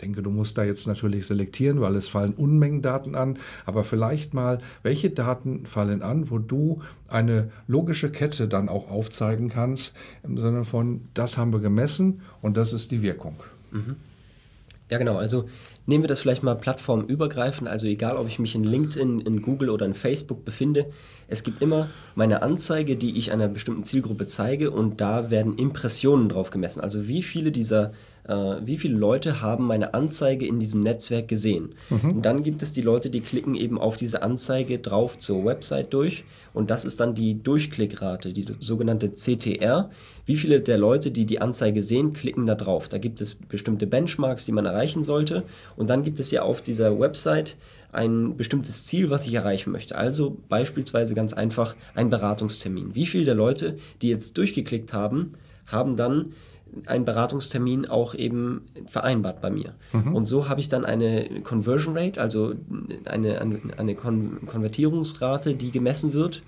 denke, 0.00 0.22
du 0.22 0.30
musst 0.30 0.58
da 0.58 0.64
jetzt 0.64 0.86
natürlich 0.86 1.26
selektieren, 1.26 1.80
weil 1.80 1.96
es 1.96 2.08
fallen 2.08 2.34
Unmengen 2.34 2.82
Daten 2.82 3.14
an, 3.14 3.38
aber 3.64 3.84
vielleicht 3.84 4.34
mal, 4.34 4.58
welche 4.82 5.10
Daten 5.10 5.66
fallen 5.66 6.02
an, 6.02 6.30
wo 6.30 6.38
du 6.38 6.82
eine 7.08 7.50
logische 7.66 8.10
Kette 8.10 8.48
dann 8.48 8.68
auch 8.68 8.90
aufzeigen 8.90 9.48
kannst, 9.48 9.96
im 10.22 10.38
Sinne 10.38 10.64
von, 10.64 11.02
das 11.14 11.38
haben 11.38 11.52
wir 11.52 11.60
gemessen 11.60 12.20
und 12.42 12.56
das 12.56 12.72
ist 12.72 12.90
die 12.90 13.02
Wirkung. 13.02 13.36
Mhm. 13.70 13.96
Ja, 14.90 14.98
genau. 14.98 15.16
Also 15.16 15.48
nehmen 15.86 16.04
wir 16.04 16.08
das 16.08 16.20
vielleicht 16.20 16.42
mal 16.42 16.54
plattformübergreifend. 16.54 17.68
Also 17.68 17.86
egal, 17.86 18.16
ob 18.16 18.28
ich 18.28 18.38
mich 18.38 18.54
in 18.54 18.64
LinkedIn, 18.64 19.20
in 19.20 19.42
Google 19.42 19.70
oder 19.70 19.84
in 19.84 19.94
Facebook 19.94 20.44
befinde, 20.44 20.86
es 21.26 21.42
gibt 21.42 21.60
immer 21.60 21.88
meine 22.14 22.42
Anzeige, 22.42 22.96
die 22.96 23.18
ich 23.18 23.32
einer 23.32 23.48
bestimmten 23.48 23.82
Zielgruppe 23.82 24.26
zeige 24.26 24.70
und 24.70 25.00
da 25.00 25.30
werden 25.30 25.58
Impressionen 25.58 26.28
drauf 26.28 26.50
gemessen. 26.50 26.80
Also 26.80 27.08
wie 27.08 27.22
viele 27.22 27.50
dieser 27.50 27.92
äh, 28.28 28.34
wie 28.64 28.76
viele 28.76 28.96
Leute 28.96 29.40
haben 29.40 29.66
meine 29.66 29.94
Anzeige 29.94 30.46
in 30.46 30.58
diesem 30.58 30.82
Netzwerk 30.82 31.28
gesehen. 31.28 31.74
Mhm. 31.90 32.16
Und 32.16 32.26
dann 32.26 32.42
gibt 32.42 32.62
es 32.62 32.72
die 32.72 32.82
Leute, 32.82 33.10
die 33.10 33.20
klicken 33.20 33.54
eben 33.54 33.78
auf 33.78 33.96
diese 33.96 34.22
Anzeige 34.22 34.78
drauf 34.78 35.18
zur 35.18 35.44
Website 35.44 35.92
durch 35.92 36.24
und 36.52 36.70
das 36.70 36.84
ist 36.84 37.00
dann 37.00 37.14
die 37.14 37.42
Durchklickrate, 37.42 38.32
die 38.32 38.46
sogenannte 38.58 39.12
CTR. 39.12 39.90
Wie 40.24 40.36
viele 40.36 40.60
der 40.60 40.78
Leute, 40.78 41.10
die 41.10 41.26
die 41.26 41.40
Anzeige 41.40 41.82
sehen, 41.82 42.12
klicken 42.12 42.46
da 42.46 42.54
drauf? 42.54 42.88
Da 42.88 42.98
gibt 42.98 43.20
es 43.20 43.34
bestimmte 43.34 43.86
Benchmarks, 43.86 44.46
die 44.46 44.52
man 44.52 44.66
erreichen 44.66 45.04
sollte 45.04 45.44
und 45.76 45.90
dann 45.90 46.02
gibt 46.02 46.18
es 46.20 46.30
ja 46.30 46.42
auf 46.42 46.62
dieser 46.62 46.98
Website 46.98 47.56
ein 47.92 48.36
bestimmtes 48.36 48.84
Ziel, 48.86 49.10
was 49.10 49.26
ich 49.26 49.34
erreichen 49.34 49.70
möchte. 49.72 49.96
Also 49.96 50.36
beispielsweise 50.48 51.14
ganz 51.14 51.32
einfach 51.32 51.76
ein 51.94 52.10
Beratungstermin. 52.10 52.94
Wie 52.94 53.06
viele 53.06 53.24
der 53.24 53.34
Leute, 53.34 53.76
die 54.02 54.08
jetzt 54.08 54.36
durchgeklickt 54.36 54.92
haben, 54.92 55.32
haben 55.66 55.96
dann 55.96 56.34
einen 56.86 57.04
Beratungstermin 57.04 57.86
auch 57.86 58.14
eben 58.14 58.62
vereinbart 58.86 59.40
bei 59.40 59.50
mir. 59.50 59.74
Mhm. 59.92 60.14
Und 60.14 60.24
so 60.26 60.48
habe 60.48 60.60
ich 60.60 60.68
dann 60.68 60.84
eine 60.84 61.40
Conversion 61.42 61.96
Rate, 61.96 62.20
also 62.20 62.54
eine, 63.04 63.40
eine, 63.40 63.60
eine 63.76 63.94
Kon 63.94 64.46
Konvertierungsrate, 64.46 65.54
die 65.54 65.70
gemessen 65.70 66.12
wird. 66.12 66.42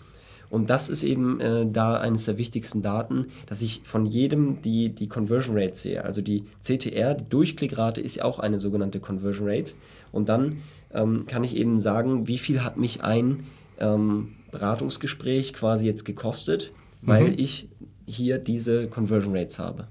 Und 0.50 0.70
das 0.70 0.88
ist 0.88 1.02
eben 1.02 1.40
äh, 1.40 1.66
da 1.70 1.98
eines 1.98 2.24
der 2.24 2.38
wichtigsten 2.38 2.80
Daten, 2.80 3.26
dass 3.46 3.60
ich 3.60 3.82
von 3.84 4.06
jedem 4.06 4.62
die, 4.62 4.88
die 4.88 5.08
Conversion 5.08 5.56
Rate 5.58 5.74
sehe. 5.74 6.04
Also 6.04 6.22
die 6.22 6.44
CTR, 6.62 7.14
die 7.14 7.28
Durchklickrate, 7.28 8.00
ist 8.00 8.16
ja 8.16 8.24
auch 8.24 8.38
eine 8.38 8.60
sogenannte 8.60 9.00
Conversion 9.00 9.48
Rate. 9.48 9.72
Und 10.10 10.28
dann 10.28 10.58
ähm, 10.92 11.26
kann 11.26 11.44
ich 11.44 11.54
eben 11.56 11.80
sagen, 11.80 12.28
wie 12.28 12.38
viel 12.38 12.64
hat 12.64 12.78
mich 12.78 13.02
ein 13.02 13.44
ähm, 13.78 14.34
Beratungsgespräch 14.50 15.52
quasi 15.52 15.86
jetzt 15.86 16.04
gekostet, 16.04 16.72
weil 17.02 17.28
mhm. 17.28 17.34
ich 17.36 17.68
hier 18.06 18.38
diese 18.38 18.88
Conversion 18.88 19.36
Rates 19.36 19.58
habe. 19.58 19.86